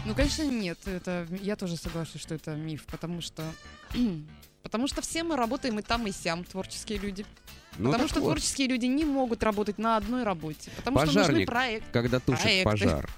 Ну, 0.07 0.14
конечно, 0.14 0.42
нет. 0.44 0.79
Это 0.87 1.26
я 1.42 1.55
тоже 1.57 1.76
соглашусь, 1.76 2.20
что 2.22 2.35
это 2.35 2.55
миф, 2.55 2.85
потому 2.87 3.20
что 3.20 3.42
потому 4.62 4.86
что 4.88 5.02
все 5.02 5.22
мы 5.22 5.36
работаем 5.36 5.78
и 5.78 5.82
там, 5.82 6.06
и 6.06 6.12
сям, 6.12 6.44
творческие 6.44 6.98
люди. 6.98 7.24
Ну, 7.78 7.92
потому 7.92 8.08
что 8.08 8.20
вот, 8.20 8.26
творческие 8.26 8.68
люди 8.68 8.86
не 8.86 9.04
могут 9.04 9.42
работать 9.42 9.78
на 9.78 9.96
одной 9.96 10.22
работе, 10.24 10.70
потому 10.76 10.98
что 10.98 11.06
нужны 11.06 11.22
Пожарник. 11.22 11.46
проект. 11.46 11.90
Когда 11.92 12.18
тушит 12.20 12.42
проекты. 12.42 12.64
пожар, 12.70 13.10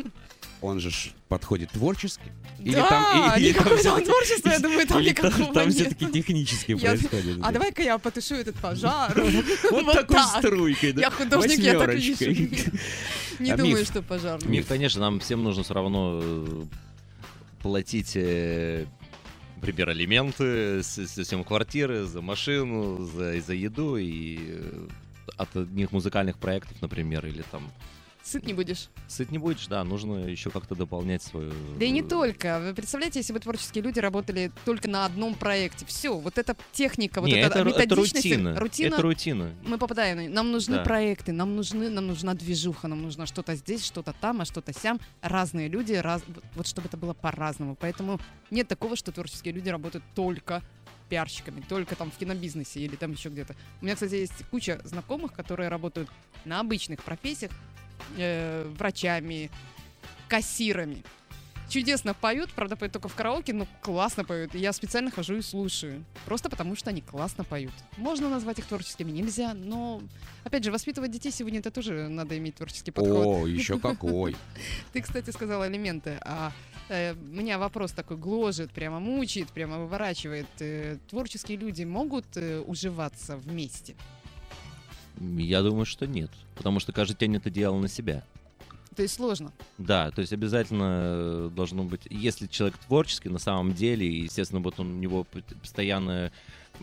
он 0.60 0.78
же 0.78 0.92
подходит 1.28 1.70
творчески? 1.70 2.22
Или 2.60 2.74
да, 2.74 2.88
там, 2.88 3.38
или 3.38 3.52
там 3.52 3.64
никакого 3.64 3.82
там 3.82 4.04
творчества, 4.04 4.50
я 4.50 4.58
думаю, 4.60 4.86
там 4.86 5.00
или 5.00 5.08
никакого 5.10 5.52
там 5.54 5.68
нет. 5.68 5.74
все-таки 5.74 6.06
технически 6.06 6.72
Я- 6.72 6.90
происходит. 6.90 7.38
А 7.42 7.50
давай-ка 7.50 7.82
я 7.82 7.98
потушу 7.98 8.34
этот 8.36 8.54
пожар. 8.56 9.12
Вот 9.70 9.92
такой 9.92 10.16
так. 10.16 10.38
струйкой, 10.38 10.92
да, 10.92 11.00
Я 11.00 11.10
художник, 11.10 11.58
я 11.58 11.78
так. 11.78 11.96
Не 13.40 13.50
А 13.50 13.56
думаю, 13.56 13.84
что 13.84 14.02
пожар. 14.02 14.44
Миф, 14.46 14.68
конечно, 14.68 15.00
нам 15.00 15.18
всем 15.18 15.42
нужно 15.42 15.64
все 15.64 15.74
равно 15.74 16.20
э, 16.22 16.64
платить, 17.62 18.12
э, 18.14 18.86
например, 19.62 19.90
алименты, 19.90 20.82
съем 20.82 21.44
квартиры, 21.44 22.04
за 22.04 22.20
машину, 22.20 23.04
за, 23.04 23.40
за 23.40 23.54
еду 23.54 23.96
и 23.96 24.38
э, 24.40 24.88
от 25.36 25.54
одних 25.56 25.92
музыкальных 25.92 26.36
проектов, 26.36 26.82
например, 26.82 27.24
или 27.26 27.42
там 27.42 27.70
Сыт 28.22 28.46
не 28.46 28.54
будешь. 28.54 28.88
сыт 29.08 29.30
не 29.32 29.38
будешь, 29.38 29.66
да, 29.66 29.82
нужно 29.82 30.26
еще 30.26 30.50
как-то 30.50 30.74
дополнять 30.76 31.22
свою... 31.22 31.52
Да 31.78 31.84
и 31.84 31.90
не 31.90 32.02
только. 32.02 32.60
Вы 32.60 32.72
представляете, 32.72 33.18
если 33.18 33.32
бы 33.32 33.40
творческие 33.40 33.82
люди 33.82 33.98
работали 33.98 34.52
только 34.64 34.88
на 34.88 35.04
одном 35.06 35.34
проекте. 35.34 35.84
Все, 35.86 36.16
вот 36.16 36.38
эта 36.38 36.56
техника, 36.72 37.20
вот 37.20 37.26
Не, 37.26 37.34
эта 37.40 37.58
это, 37.58 37.68
ру- 37.68 37.70
это 37.72 37.80
методичность, 37.82 38.24
рутина. 38.26 38.60
рутина, 38.60 38.94
Это 38.94 39.02
рутина. 39.02 39.50
мы 39.64 39.76
попадаем. 39.76 40.16
на- 40.18 40.28
Нам 40.28 40.52
нужны 40.52 40.76
Да. 40.76 40.84
проекты, 40.84 41.32
нам 41.32 41.56
нужны, 41.56 41.90
нам 41.90 42.06
нужна 42.06 42.34
движуха, 42.34 42.86
нам 42.88 43.02
нужно 43.02 43.26
что-то 43.26 43.56
здесь, 43.56 43.84
что-то 43.84 44.12
там, 44.20 44.40
а 44.40 44.44
что-то 44.44 44.72
сям. 44.72 45.00
Разные 45.20 45.68
люди, 45.68 45.92
раз, 45.94 46.22
вот 46.54 46.66
чтобы 46.68 46.86
это 46.88 46.96
было 46.96 47.14
по-разному. 47.14 47.74
Поэтому 47.74 48.20
нет 48.50 48.68
такого, 48.68 48.94
что 48.96 49.10
творческие 49.10 49.52
люди 49.52 49.68
работают 49.68 50.04
только 50.14 50.62
пиарщиками, 51.08 51.60
только 51.68 51.94
там 51.96 52.10
в 52.10 52.16
кинобизнесе 52.16 52.80
или 52.80 52.96
там 52.96 53.12
еще 53.12 53.28
где-то. 53.28 53.54
У 53.80 53.84
меня, 53.84 53.94
кстати, 53.94 54.14
есть 54.14 54.32
куча 54.50 54.80
знакомых, 54.84 55.32
которые 55.34 55.68
работают 55.68 56.08
на 56.46 56.60
обычных 56.60 57.02
профессиях, 57.02 57.52
э, 58.16 58.70
врачами, 58.76 59.50
кассирами. 60.28 61.04
чудесно 61.68 62.14
поют, 62.14 62.50
правда, 62.52 62.76
поют 62.76 62.92
только 62.92 63.08
в 63.08 63.14
караоке, 63.14 63.52
но 63.52 63.66
классно 63.80 64.24
поют. 64.24 64.54
И 64.54 64.58
я 64.58 64.72
специально 64.72 65.10
хожу 65.10 65.36
и 65.36 65.42
слушаю. 65.42 66.04
Просто 66.26 66.50
потому, 66.50 66.76
что 66.76 66.90
они 66.90 67.00
классно 67.00 67.44
поют. 67.44 67.72
Можно 67.96 68.28
назвать 68.28 68.58
их 68.58 68.66
творческими, 68.66 69.10
нельзя, 69.10 69.54
но, 69.54 70.02
опять 70.44 70.64
же, 70.64 70.70
воспитывать 70.70 71.10
детей 71.10 71.30
сегодня 71.30 71.60
это 71.60 71.70
тоже 71.70 72.08
надо 72.08 72.36
иметь 72.38 72.56
творческий 72.56 72.90
подход. 72.90 73.26
О, 73.26 73.46
еще 73.46 73.78
какой. 73.78 74.36
Ты, 74.92 75.00
кстати, 75.00 75.30
сказала 75.30 75.66
элементы, 75.68 76.18
а 76.22 76.52
э, 76.88 77.14
меня 77.14 77.58
вопрос 77.58 77.92
такой 77.92 78.16
гложет, 78.16 78.70
прямо 78.70 79.00
мучает, 79.00 79.48
прямо 79.48 79.78
выворачивает. 79.78 80.48
Э, 80.60 80.98
творческие 81.08 81.58
люди 81.58 81.84
могут 81.84 82.36
э, 82.36 82.60
уживаться 82.60 83.36
вместе? 83.36 83.94
Я 85.20 85.62
думаю, 85.62 85.84
что 85.86 86.06
нет. 86.06 86.30
Потому 86.56 86.80
что 86.80 86.92
каждый 86.92 87.14
тянет 87.16 87.42
это 87.42 87.50
дело 87.50 87.78
на 87.78 87.88
себя. 87.88 88.22
То 88.96 89.02
есть 89.02 89.14
сложно. 89.14 89.52
Да, 89.78 90.10
то 90.10 90.20
есть 90.20 90.32
обязательно 90.34 91.00
э, 91.02 91.50
должно 91.54 91.82
быть, 91.84 92.02
если 92.10 92.46
человек 92.46 92.76
творческий 92.78 93.30
на 93.30 93.38
самом 93.38 93.72
деле, 93.72 94.06
естественно, 94.06 94.60
вот 94.60 94.78
он, 94.80 94.88
у 94.90 94.98
него 94.98 95.26
постоянно 95.62 96.30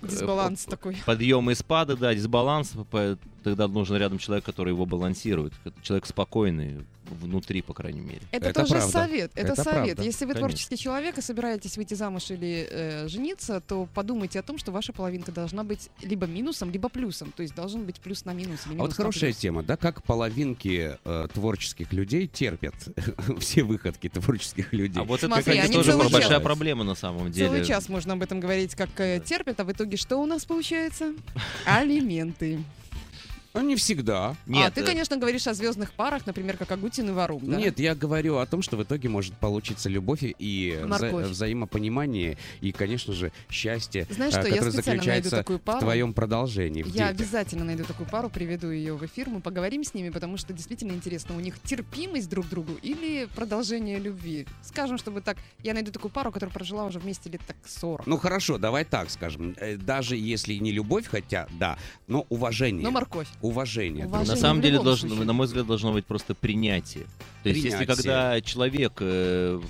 э, 0.01 0.07
Дисбаланс 0.07 0.65
п- 0.65 0.71
такой. 0.71 0.97
подъемы 1.05 1.51
и 1.51 1.55
спады, 1.55 1.95
да, 1.95 2.13
дисбаланс, 2.15 2.73
тогда 3.43 3.67
нужен 3.67 3.97
рядом 3.97 4.17
человек, 4.17 4.43
который 4.43 4.69
его 4.69 4.87
балансирует, 4.87 5.53
человек 5.83 6.07
спокойный 6.07 6.83
внутри, 7.09 7.61
по 7.61 7.73
крайней 7.73 8.01
мере. 8.01 8.21
Это, 8.31 8.49
Это 8.49 8.59
тоже 8.61 8.75
правда. 8.75 8.91
совет. 8.91 9.31
Это, 9.35 9.53
Это 9.53 9.63
совет. 9.63 9.83
правда. 9.85 10.03
Если 10.03 10.25
вы 10.25 10.33
Конечно. 10.33 10.47
творческий 10.49 10.77
человек 10.77 11.17
и 11.17 11.21
собираетесь 11.21 11.77
выйти 11.77 11.93
замуж 11.93 12.31
или 12.31 12.67
э, 12.69 13.07
жениться, 13.07 13.61
то 13.61 13.87
подумайте 13.93 14.39
о 14.39 14.43
том, 14.43 14.57
что 14.57 14.71
ваша 14.71 14.93
половинка 14.93 15.31
должна 15.31 15.63
быть 15.63 15.89
либо 16.01 16.27
минусом, 16.27 16.71
либо 16.71 16.89
плюсом. 16.89 17.31
То 17.35 17.41
есть 17.43 17.55
должен 17.55 17.85
быть 17.85 17.99
плюс 17.99 18.25
на 18.25 18.33
минус. 18.33 18.61
Или 18.65 18.71
А 18.71 18.75
минус 18.75 18.81
вот 18.81 18.89
на 18.89 18.95
хорошая 18.95 19.29
плюс. 19.31 19.37
тема, 19.37 19.63
да, 19.63 19.77
как 19.77 20.03
половинки 20.03 20.97
э, 21.03 21.27
творческих 21.33 21.93
людей 21.93 22.27
терпят 22.27 22.75
все 23.39 23.63
выходки 23.63 24.09
творческих 24.09 24.73
людей. 24.73 25.01
А 25.01 25.05
вот 25.05 25.19
это, 25.19 25.27
Смотри, 25.27 25.43
кстати, 25.53 25.57
они 25.65 25.73
тоже 25.73 25.91
целый 25.91 26.09
большая 26.09 26.29
час- 26.37 26.43
проблема 26.43 26.83
на 26.83 26.95
самом 26.95 27.31
деле. 27.31 27.47
Целый 27.49 27.65
час 27.65 27.89
можно 27.89 28.13
об 28.13 28.21
этом 28.23 28.39
говорить, 28.39 28.75
как 28.75 28.89
э, 28.99 29.21
терпят, 29.23 29.59
а 29.59 29.63
в 29.63 29.71
итоге 29.71 29.97
что 29.97 30.17
у 30.17 30.25
нас 30.25 30.45
получается? 30.45 31.13
Алименты. 31.65 32.59
Ну, 33.53 33.61
не 33.61 33.75
всегда. 33.75 34.35
а 34.53 34.71
ты, 34.71 34.81
э, 34.81 34.85
конечно, 34.85 35.17
говоришь 35.17 35.47
о 35.47 35.53
звездных 35.53 35.93
парах, 35.93 36.25
например, 36.27 36.55
как 36.57 36.71
Агутин 36.71 37.09
и 37.09 37.11
Варум, 37.11 37.41
да? 37.49 37.57
Нет, 37.57 37.79
я 37.79 37.95
говорю 37.95 38.37
о 38.37 38.45
том, 38.45 38.61
что 38.61 38.77
в 38.77 38.83
итоге 38.83 39.09
может 39.09 39.33
получиться 39.35 39.89
любовь 39.89 40.19
и 40.23 40.79
вза- 40.83 41.23
взаимопонимание 41.27 42.37
и, 42.61 42.71
конечно 42.71 43.13
же, 43.13 43.31
счастье, 43.49 44.05
Знаешь 44.09 44.33
э, 44.35 44.39
что, 44.41 44.47
я 44.47 44.53
которое 44.55 44.71
специально 44.71 45.03
найду 45.03 45.05
заключается 45.05 45.35
такую 45.37 45.59
в 45.59 45.61
пару. 45.61 45.79
твоем 45.79 46.13
продолжении. 46.13 46.83
в 46.83 46.87
Я 46.87 46.91
детях. 46.91 47.09
обязательно 47.09 47.65
найду 47.65 47.83
такую 47.85 48.07
пару, 48.09 48.29
приведу 48.29 48.69
ее 48.69 48.93
в 48.95 49.05
эфир, 49.05 49.29
мы 49.29 49.41
поговорим 49.41 49.83
с 49.83 49.93
ними, 49.93 50.09
потому 50.09 50.37
что 50.37 50.53
действительно 50.53 50.91
интересно, 50.91 51.35
у 51.35 51.39
них 51.39 51.59
терпимость 51.63 52.29
друг 52.29 52.45
к 52.45 52.49
другу 52.49 52.73
или 52.83 53.27
продолжение 53.35 53.97
любви. 53.99 54.45
Скажем, 54.61 54.97
чтобы 54.97 55.21
так, 55.21 55.37
я 55.63 55.73
найду 55.73 55.91
такую 55.91 56.11
пару, 56.11 56.31
которая 56.31 56.53
прожила 56.53 56.85
уже 56.85 56.99
вместе 56.99 57.29
лет 57.29 57.41
так 57.47 57.57
40. 57.65 58.05
Ну 58.05 58.17
хорошо, 58.17 58.57
давай 58.57 58.85
так 58.85 59.09
скажем. 59.09 59.55
Э, 59.57 59.75
Даже 59.77 60.15
если 60.15 60.53
не 60.55 60.71
любовь, 60.71 61.07
хотя, 61.07 61.47
да, 61.59 61.77
но 62.07 62.25
уважение. 62.29 62.83
Но 62.83 62.91
морковь. 62.91 63.27
Уважение. 63.41 64.05
Уважение. 64.05 64.35
На 64.35 64.39
самом 64.39 64.61
деле, 64.61 64.81
должно, 64.81 65.15
на 65.15 65.33
мой 65.33 65.47
взгляд, 65.47 65.65
должно 65.65 65.93
быть 65.93 66.05
просто 66.05 66.35
принятие. 66.35 67.05
То 67.43 67.49
есть, 67.49 67.63
если 67.63 67.77
Принятие. 67.85 67.95
когда 67.95 68.41
человек, 68.41 68.93
э, 68.99 69.61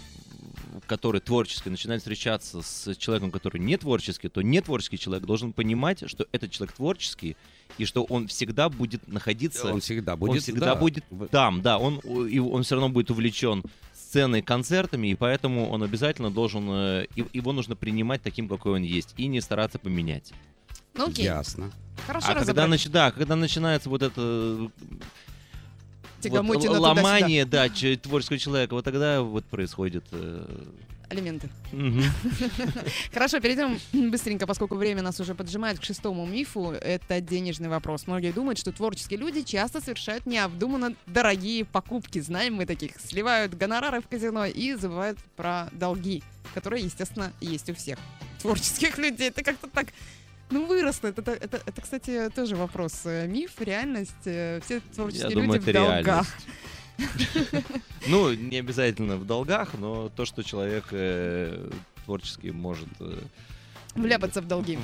который 0.88 1.22
творческий, 1.22 1.70
начинает 1.70 2.02
встречаться 2.02 2.62
с 2.62 2.96
человеком, 2.96 3.32
который 3.32 3.60
не 3.60 3.78
творческий, 3.78 4.30
то 4.30 4.42
не 4.42 4.60
творческий 4.62 4.98
человек 4.98 5.26
должен 5.26 5.54
понимать, 5.54 6.04
что 6.10 6.26
этот 6.32 6.52
человек 6.52 6.76
творческий, 6.76 7.38
и 7.78 7.86
что 7.86 8.04
он 8.04 8.28
всегда 8.28 8.70
будет 8.70 9.08
находиться, 9.08 9.72
Он 9.72 9.82
всегда 9.82 10.16
будет. 10.16 10.32
он 10.32 10.40
всегда 10.40 10.74
да, 10.74 10.76
будет 10.76 11.06
там, 11.30 11.62
да, 11.62 11.78
он, 11.78 12.00
и 12.00 12.40
он 12.40 12.64
все 12.64 12.76
равно 12.76 12.90
будет 12.90 13.12
увлечен 13.12 13.64
сценой, 13.94 14.42
концертами, 14.42 15.10
и 15.10 15.16
поэтому 15.16 15.70
он 15.70 15.84
обязательно 15.84 16.32
должен, 16.32 16.68
э, 16.72 17.06
его 17.32 17.54
нужно 17.54 17.76
принимать 17.76 18.24
таким, 18.24 18.50
какой 18.50 18.74
он 18.78 18.82
есть, 18.82 19.14
и 19.18 19.28
не 19.28 19.40
стараться 19.40 19.78
поменять. 19.78 20.34
Ну 21.00 21.08
окей, 21.08 21.24
Ясно. 21.24 21.72
хорошо 22.06 22.28
а 22.32 22.36
когда, 22.44 22.68
нач- 22.68 22.90
да, 22.90 23.12
когда 23.12 23.38
начинается 23.38 23.90
вот 23.90 24.04
это 24.04 24.70
вот, 26.22 26.68
ломание, 26.68 27.46
да, 27.46 27.70
ч- 27.70 27.96
творческого 27.96 28.38
человека, 28.38 28.74
вот 28.74 28.84
тогда 28.84 29.22
вот 29.22 29.46
происходит. 29.46 30.04
э, 30.12 30.46
Алименты. 31.10 31.50
Хорошо, 33.14 33.40
перейдем 33.40 33.80
быстренько, 34.12 34.46
поскольку 34.46 34.76
время 34.76 35.02
нас 35.02 35.20
уже 35.22 35.34
поджимает 35.36 35.80
к 35.80 35.84
шестому 35.84 36.26
мифу. 36.26 36.72
Это 36.72 37.22
денежный 37.22 37.70
вопрос. 37.70 38.06
Многие 38.06 38.34
думают, 38.34 38.60
что 38.60 38.74
творческие 38.74 39.20
люди 39.20 39.42
часто 39.44 39.80
совершают 39.80 40.26
необдуманно 40.26 40.94
дорогие 41.08 41.64
покупки. 41.64 42.20
Знаем 42.20 42.56
мы 42.56 42.66
таких. 42.66 43.00
Сливают 43.00 43.56
гонорары 43.56 44.02
в 44.02 44.08
казино 44.10 44.46
и 44.46 44.74
забывают 44.76 45.18
про 45.38 45.70
долги, 45.72 46.22
которые, 46.54 46.84
естественно, 46.84 47.32
есть 47.40 47.70
у 47.70 47.74
всех 47.74 47.98
творческих 48.42 48.98
людей. 49.00 49.30
Это 49.30 49.42
как-то 49.44 49.68
так 49.68 49.88
ну, 50.52 50.66
выросло. 50.66 51.08
Это, 51.08 51.22
это, 51.22 51.32
это, 51.32 51.62
это, 51.66 51.82
кстати, 51.82 52.30
тоже 52.36 52.56
вопрос. 52.56 53.02
Э, 53.06 53.28
Миф, 53.28 53.60
реальность. 53.60 54.26
э, 54.26 54.60
Все 54.64 54.80
творческие 54.80 55.30
Я 55.30 55.36
люди 55.36 55.46
думаю, 55.46 55.62
в 55.62 55.66
долгах. 55.66 56.06
реальность. 56.06 57.66
Ну, 58.08 58.34
не 58.34 58.58
обязательно 58.58 59.16
в 59.18 59.26
долгах, 59.26 59.74
но 59.76 60.10
то, 60.10 60.26
что 60.26 60.44
человек 60.44 60.86
э, 60.92 61.70
творческий 62.06 62.52
может 62.52 62.88
Вляпаться 63.96 64.42
в 64.42 64.48
долги. 64.48 64.78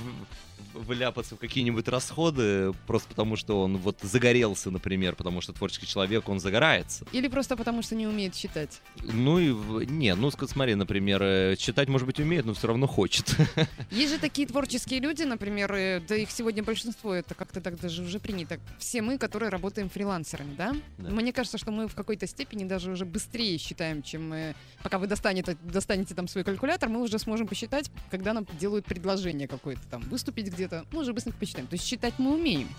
Вляпаться 0.75 1.35
в 1.35 1.39
какие-нибудь 1.39 1.87
расходы, 1.87 2.73
просто 2.87 3.09
потому 3.09 3.35
что 3.35 3.61
он 3.61 3.77
вот 3.77 3.97
загорелся, 4.01 4.71
например, 4.71 5.15
потому 5.15 5.41
что 5.41 5.53
творческий 5.53 5.87
человек, 5.87 6.27
он 6.29 6.39
загорается. 6.39 7.05
Или 7.11 7.27
просто 7.27 7.55
потому, 7.55 7.81
что 7.81 7.95
не 7.95 8.07
умеет 8.07 8.35
считать. 8.35 8.81
Ну 9.01 9.39
и, 9.39 9.85
не, 9.85 10.13
ну 10.15 10.31
смотри, 10.31 10.75
например, 10.75 11.23
э, 11.23 11.55
читать, 11.57 11.87
может 11.87 12.07
быть, 12.07 12.19
умеет, 12.19 12.45
но 12.45 12.53
все 12.53 12.67
равно 12.67 12.87
хочет. 12.87 13.35
Есть 13.91 14.13
же 14.13 14.19
такие 14.19 14.47
творческие 14.47 14.99
люди, 14.99 15.23
например, 15.23 15.73
э, 15.73 16.01
да 16.07 16.15
их 16.15 16.31
сегодня 16.31 16.63
большинство, 16.63 17.13
это 17.13 17.35
как-то 17.35 17.61
так 17.61 17.79
даже 17.79 18.03
уже 18.03 18.19
принято. 18.19 18.59
Все 18.77 19.01
мы, 19.01 19.17
которые 19.17 19.49
работаем 19.49 19.89
фрилансерами, 19.89 20.55
да? 20.55 20.75
Да. 20.97 21.09
Мне 21.09 21.33
кажется, 21.33 21.57
что 21.57 21.71
мы 21.71 21.87
в 21.87 21.95
какой-то 21.95 22.27
степени 22.27 22.65
даже 22.65 22.91
уже 22.91 23.05
быстрее 23.05 23.57
считаем, 23.57 24.03
чем 24.03 24.33
э, 24.33 24.53
пока 24.83 24.99
вы 24.99 25.07
достанете, 25.07 25.57
достанете 25.63 26.15
там 26.15 26.27
свой 26.27 26.43
калькулятор, 26.43 26.89
мы 26.89 27.01
уже 27.01 27.19
сможем 27.19 27.47
посчитать, 27.47 27.89
когда 28.11 28.33
нам 28.33 28.45
делают 28.59 28.85
предложение 28.85 29.47
какое-то 29.47 29.81
там, 29.89 30.01
выступить 30.03 30.49
где-то, 30.67 30.85
мы 30.91 31.01
уже 31.01 31.13
быстренько 31.13 31.37
посчитаем. 31.39 31.67
То 31.67 31.75
есть 31.75 31.85
считать 31.85 32.13
мы 32.17 32.33
умеем. 32.33 32.69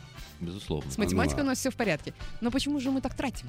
Безусловно. 0.41 0.91
С 0.91 0.99
математикой 0.99 1.39
Ну, 1.43 1.45
у 1.45 1.51
нас 1.51 1.59
все 1.59 1.71
в 1.71 1.77
порядке. 1.77 2.13
Но 2.41 2.51
почему 2.51 2.81
же 2.81 2.91
мы 2.91 3.01
так 3.01 3.15
тратим? 3.15 3.49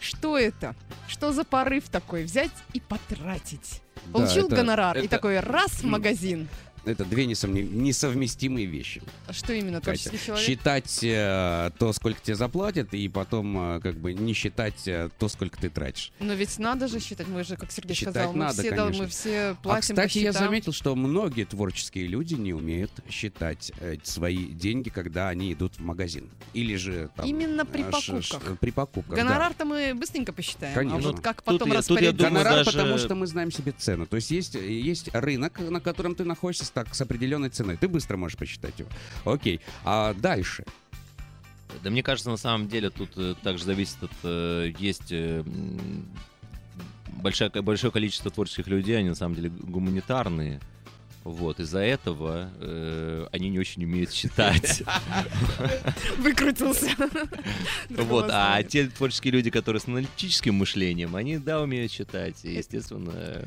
Что 0.00 0.38
это? 0.38 0.74
Что 1.06 1.32
за 1.32 1.44
порыв 1.44 1.88
такой? 1.88 2.24
Взять 2.24 2.50
и 2.72 2.80
потратить. 2.80 3.82
Получил 4.12 4.46
это- 4.46 4.56
гонорар 4.56 4.96
и 4.96 5.00
это- 5.00 5.08
такой 5.10 5.40
раз 5.40 5.82
в 5.82 5.84
магазин. 5.84 6.48
Это 6.88 7.04
две 7.04 7.26
несовместимые 7.26 8.66
вещи. 8.66 9.02
А 9.26 9.32
Что 9.32 9.52
именно, 9.52 9.80
Катя. 9.80 10.04
творческий 10.04 10.26
человек? 10.26 10.46
Считать 10.46 10.98
э, 11.02 11.70
то, 11.78 11.92
сколько 11.92 12.20
тебе 12.20 12.34
заплатят, 12.34 12.94
и 12.94 13.08
потом 13.08 13.76
э, 13.76 13.80
как 13.80 13.96
бы 13.96 14.14
не 14.14 14.32
считать 14.32 14.86
э, 14.86 15.10
то, 15.18 15.28
сколько 15.28 15.58
ты 15.58 15.68
тратишь. 15.68 16.12
Но 16.20 16.34
ведь 16.34 16.58
надо 16.58 16.88
же 16.88 17.00
считать, 17.00 17.28
мы 17.28 17.44
же, 17.44 17.56
как 17.56 17.70
Сергей 17.70 17.94
Считать 17.94 18.14
сказал, 18.14 18.32
мы, 18.32 18.38
надо, 18.38 18.62
все, 18.62 18.70
конечно. 18.70 19.02
мы 19.02 19.08
все 19.08 19.38
А, 19.50 19.54
платим 19.62 19.96
кстати, 19.96 20.18
по 20.18 20.22
я 20.22 20.32
заметил, 20.32 20.72
что 20.72 20.94
многие 20.94 21.44
творческие 21.44 22.06
люди 22.06 22.34
не 22.34 22.52
умеют 22.52 22.90
считать 23.10 23.72
э, 23.80 23.96
свои 24.02 24.46
деньги, 24.46 24.88
когда 24.88 25.28
они 25.28 25.52
идут 25.52 25.74
в 25.76 25.80
магазин. 25.80 26.30
Или 26.54 26.76
же 26.76 27.10
там... 27.16 27.26
Именно 27.26 27.66
при 27.66 27.82
э, 27.82 27.92
ш- 27.92 28.22
ш- 28.22 28.34
покупках. 28.38 28.58
при 28.58 28.70
покупках, 28.70 29.16
да. 29.16 29.22
Гонорар-то 29.24 29.64
мы 29.64 29.94
быстренько 29.94 30.32
посчитаем, 30.32 30.74
Конечно. 30.74 30.98
а 30.98 31.12
вот 31.12 31.20
как 31.20 31.42
потом 31.42 31.72
распорядиться? 31.72 32.28
Гонорар, 32.28 32.64
даже- 32.64 32.72
потому 32.72 32.98
что 32.98 33.14
мы 33.14 33.26
знаем 33.26 33.50
себе 33.52 33.72
цену. 33.72 34.06
То 34.06 34.16
есть 34.16 34.30
есть, 34.30 34.54
есть 34.54 35.10
рынок, 35.12 35.58
на 35.60 35.80
котором 35.80 36.14
ты 36.14 36.24
находишься 36.24 36.64
так, 36.84 36.94
с 36.94 37.00
определенной 37.00 37.50
ценой. 37.50 37.76
Ты 37.76 37.88
быстро 37.88 38.16
можешь 38.16 38.38
посчитать 38.38 38.78
его. 38.78 38.88
Окей. 39.24 39.60
А 39.84 40.14
дальше? 40.14 40.64
Да 41.82 41.90
мне 41.90 42.02
кажется, 42.02 42.30
на 42.30 42.36
самом 42.36 42.68
деле 42.68 42.90
тут 42.90 43.10
э, 43.16 43.34
также 43.42 43.64
зависит 43.64 44.02
от... 44.02 44.12
э, 44.22 44.72
есть 44.78 45.10
э, 45.10 45.42
большое, 47.08 47.50
большое 47.50 47.92
количество 47.92 48.30
творческих 48.30 48.68
людей, 48.68 48.96
они 48.96 49.08
на 49.08 49.14
самом 49.14 49.34
деле 49.34 49.50
гуманитарные. 49.50 50.60
Вот, 51.24 51.60
из-за 51.60 51.80
этого 51.80 52.50
э, 52.60 53.26
они 53.32 53.50
не 53.50 53.58
очень 53.58 53.84
умеют 53.84 54.12
считать. 54.12 54.82
Выкрутился. 56.18 56.90
Вот, 57.90 58.30
а 58.32 58.62
те 58.62 58.86
творческие 58.86 59.32
люди, 59.32 59.50
которые 59.50 59.80
с 59.80 59.88
аналитическим 59.88 60.54
мышлением, 60.54 61.16
они, 61.16 61.38
да, 61.38 61.60
умеют 61.60 61.90
считать. 61.90 62.44
Естественно, 62.44 63.42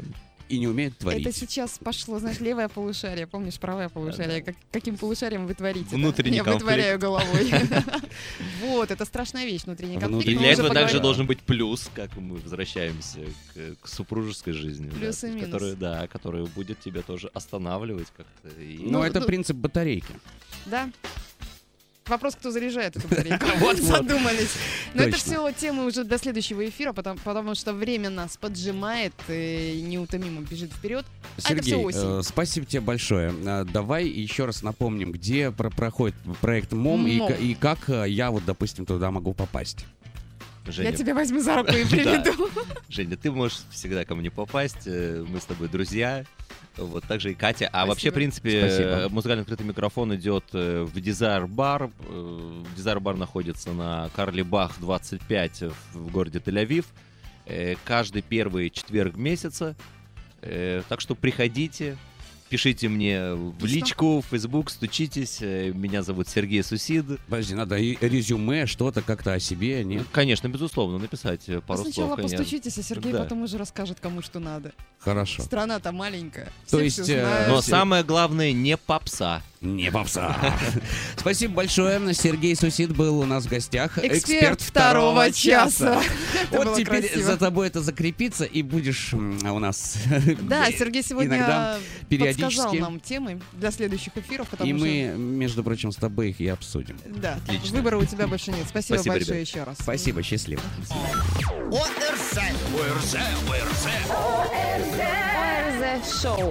И 0.52 0.60
не 0.60 0.68
умеют 0.68 0.98
творить. 0.98 1.26
Это 1.26 1.36
сейчас 1.36 1.80
пошло, 1.80 2.20
знаешь, 2.20 2.40
левое 2.42 2.68
полушарие, 2.68 3.26
помнишь, 3.26 3.58
правое 3.60 3.88
полушарие? 3.90 4.42
Как- 4.42 4.56
каким 4.72 4.98
полушарием 4.98 5.48
вы 5.48 5.54
творите? 5.54 5.88
да? 5.92 5.96
Внутренний 5.96 6.38
Я 6.38 6.44
конфликт. 6.44 6.64
вытворяю 6.66 7.00
головой. 7.00 7.52
Вот, 8.62 8.92
это 8.92 9.06
страшная 9.06 9.46
вещь, 9.46 9.64
внутренний 9.66 10.00
конфликт. 10.00 10.28
и 10.28 10.36
для 10.38 10.52
этого 10.52 10.70
также 10.74 11.00
должен 11.00 11.26
быть 11.26 11.40
плюс, 11.40 11.90
как 11.94 12.16
мы 12.18 12.38
возвращаемся 12.38 13.20
к, 13.82 13.88
супружеской 13.88 14.54
жизни. 14.54 14.90
да, 14.90 14.96
Плюс 14.98 15.24
и 15.24 15.28
минус. 15.28 15.46
который, 15.46 15.76
да, 15.76 16.08
который 16.08 16.46
будет 16.46 16.80
тебя 16.80 17.02
тоже 17.02 17.30
останавливать 17.34 18.08
как-то. 18.16 18.50
Ну, 18.60 18.92
Ну, 18.92 19.04
это 19.04 19.20
ну- 19.20 19.26
принцип 19.26 19.56
батарейки. 19.58 20.14
Да. 20.66 20.90
Вопрос, 22.12 22.36
кто 22.36 22.52
заряжает 22.52 22.96
эту 22.96 23.08
батарейку. 23.08 23.46
Вот-вот. 23.60 23.98
Задумались. 23.98 24.52
Но 24.94 25.04
это 25.04 25.18
все 25.18 25.52
темы 25.52 25.86
уже 25.86 26.04
для 26.04 26.18
следующего 26.18 26.68
эфира, 26.68 26.94
потому, 26.94 27.56
что 27.56 27.74
время 27.74 28.10
нас 28.10 28.38
поджимает, 28.38 29.14
и 29.28 29.84
неутомимо 29.86 30.42
бежит 30.42 30.72
вперед. 30.72 31.06
А 31.38 31.42
Сергей, 31.42 31.84
э, 31.94 32.22
спасибо 32.24 32.66
тебе 32.66 32.82
большое. 32.82 33.34
Э, 33.46 33.66
Давай 33.72 34.08
еще 34.08 34.46
раз 34.46 34.62
напомним, 34.62 35.12
где 35.12 35.50
про- 35.52 35.70
проходит 35.72 36.16
проект 36.42 36.72
МОМ 36.74 37.08
и, 37.08 37.56
как 37.56 37.90
э, 37.90 38.06
я 38.10 38.30
вот, 38.32 38.46
допустим, 38.46 38.86
туда 38.86 39.10
могу 39.12 39.34
попасть. 39.34 39.86
Женя, 40.68 40.92
Я 40.92 40.96
тебя 40.96 41.16
возьму 41.16 41.42
за 41.42 41.56
руку 41.56 41.72
и 41.72 41.84
Да. 41.84 41.90
приведу. 41.90 42.50
Женя, 42.88 43.18
ты 43.18 43.32
можешь 43.32 43.62
всегда 43.72 44.06
ко 44.06 44.14
мне 44.14 44.30
попасть. 44.30 44.84
э, 44.86 45.26
Мы 45.28 45.40
с 45.40 45.46
тобой 45.46 45.70
друзья. 45.70 46.24
Вот 46.78 47.04
также 47.06 47.32
и 47.32 47.34
Катя. 47.36 47.70
А 47.72 47.86
вообще, 47.86 48.12
в 48.12 48.14
принципе, 48.14 48.62
Спасибо. 48.62 48.90
э, 48.90 49.10
музыкальный 49.10 49.42
открытый 49.42 49.66
микрофон 49.66 50.16
идет 50.16 50.46
э, 50.54 50.84
в 50.84 50.96
Desire 50.98 51.48
Bar. 51.48 51.92
Desire 52.78 53.00
Bar 53.00 53.18
находится 53.18 53.72
на 53.74 54.10
Карли 54.16 54.42
Бах 54.42 54.80
25 54.80 55.64
в 55.94 56.12
городе 56.12 56.40
Тель-Авив. 56.40 56.86
Э, 57.46 57.76
Каждый 57.84 58.22
первый 58.22 58.70
четверг 58.70 59.16
месяца. 59.16 59.76
Так 60.42 61.02
что 61.02 61.14
приходите, 61.14 61.98
пишите 62.52 62.90
мне 62.90 63.34
в 63.34 63.64
личку, 63.64 64.20
в 64.22 64.26
Facebook, 64.26 64.70
стучитесь. 64.70 65.38
Э, 65.40 65.72
Меня 65.74 66.04
зовут 66.04 66.28
Сергей 66.28 66.62
Сусид. 66.64 67.06
Подожди, 67.30 67.56
надо 67.56 67.78
и 67.78 67.98
резюме, 68.02 68.66
что-то 68.66 69.02
как-то 69.02 69.32
о 69.34 69.40
себе, 69.40 69.84
нет? 69.86 70.06
Конечно, 70.12 70.50
безусловно, 70.50 70.98
написать 70.98 71.48
э, 71.48 71.62
пару 71.62 71.84
Сначала 71.84 72.08
слов. 72.08 72.16
конечно. 72.18 72.38
постучитесь, 72.40 72.78
а 72.78 72.84
Сергей 72.84 73.14
Да. 73.14 73.20
потом 73.24 73.44
уже 73.44 73.58
расскажет, 73.58 74.00
кому 74.02 74.22
что 74.22 74.40
надо. 74.40 74.74
Хорошо. 75.00 75.44
Страна-то 75.44 75.94
маленькая. 75.94 76.46
То 76.70 76.78
все 76.78 76.80
есть, 76.82 77.00
э, 77.00 77.04
знают. 77.22 77.48
Но 77.48 77.62
самое 77.62 78.04
главное, 78.04 78.52
не 78.52 78.76
попса. 78.76 79.42
Не 79.62 79.92
попса. 79.92 80.36
Спасибо 81.16 81.54
большое. 81.54 82.14
Сергей 82.16 82.56
Сусид 82.56 82.96
был 82.96 83.20
у 83.20 83.26
нас 83.26 83.46
в 83.46 83.50
гостях. 83.50 84.00
Эксперт 84.00 84.60
второго 84.60 85.32
часа. 85.32 86.02
Вот 86.50 86.76
теперь 86.76 87.08
красиво. 87.08 87.24
за 87.24 87.38
тобой 87.38 87.68
это 87.68 87.82
закрепится, 87.82 88.44
и 88.44 88.62
будешь 88.64 89.14
у 89.14 89.60
нас... 89.60 89.98
Да, 90.42 90.70
Сергей 90.72 91.04
сегодня 91.04 91.38
иногда 91.38 91.78
периодически 92.10 92.78
нам 92.78 93.00
темы 93.00 93.40
для 93.54 93.72
следующих 93.72 94.18
эфиров, 94.18 94.50
потому 94.50 94.70
И 94.70 94.74
мы, 94.74 95.14
между 95.18 95.64
прочим, 95.64 95.92
с 95.92 95.96
тобой 95.96 96.32
их 96.32 96.42
и 96.42 96.48
обсудим. 96.48 96.98
Да, 97.06 97.38
Отлично. 97.48 97.78
выбора 97.78 97.98
у 97.98 98.06
тебя 98.06 98.28
больше 98.28 98.52
нет. 98.52 98.66
Спасибо, 98.68 98.96
Спасибо, 98.96 99.16
большое 99.16 99.40
ребят. 99.40 99.48
еще 99.48 99.64
раз. 99.64 99.78
Спасибо, 99.80 100.24
счастливо. 100.24 100.62
ОРЗ 105.92 106.22
Шоу. 106.22 106.50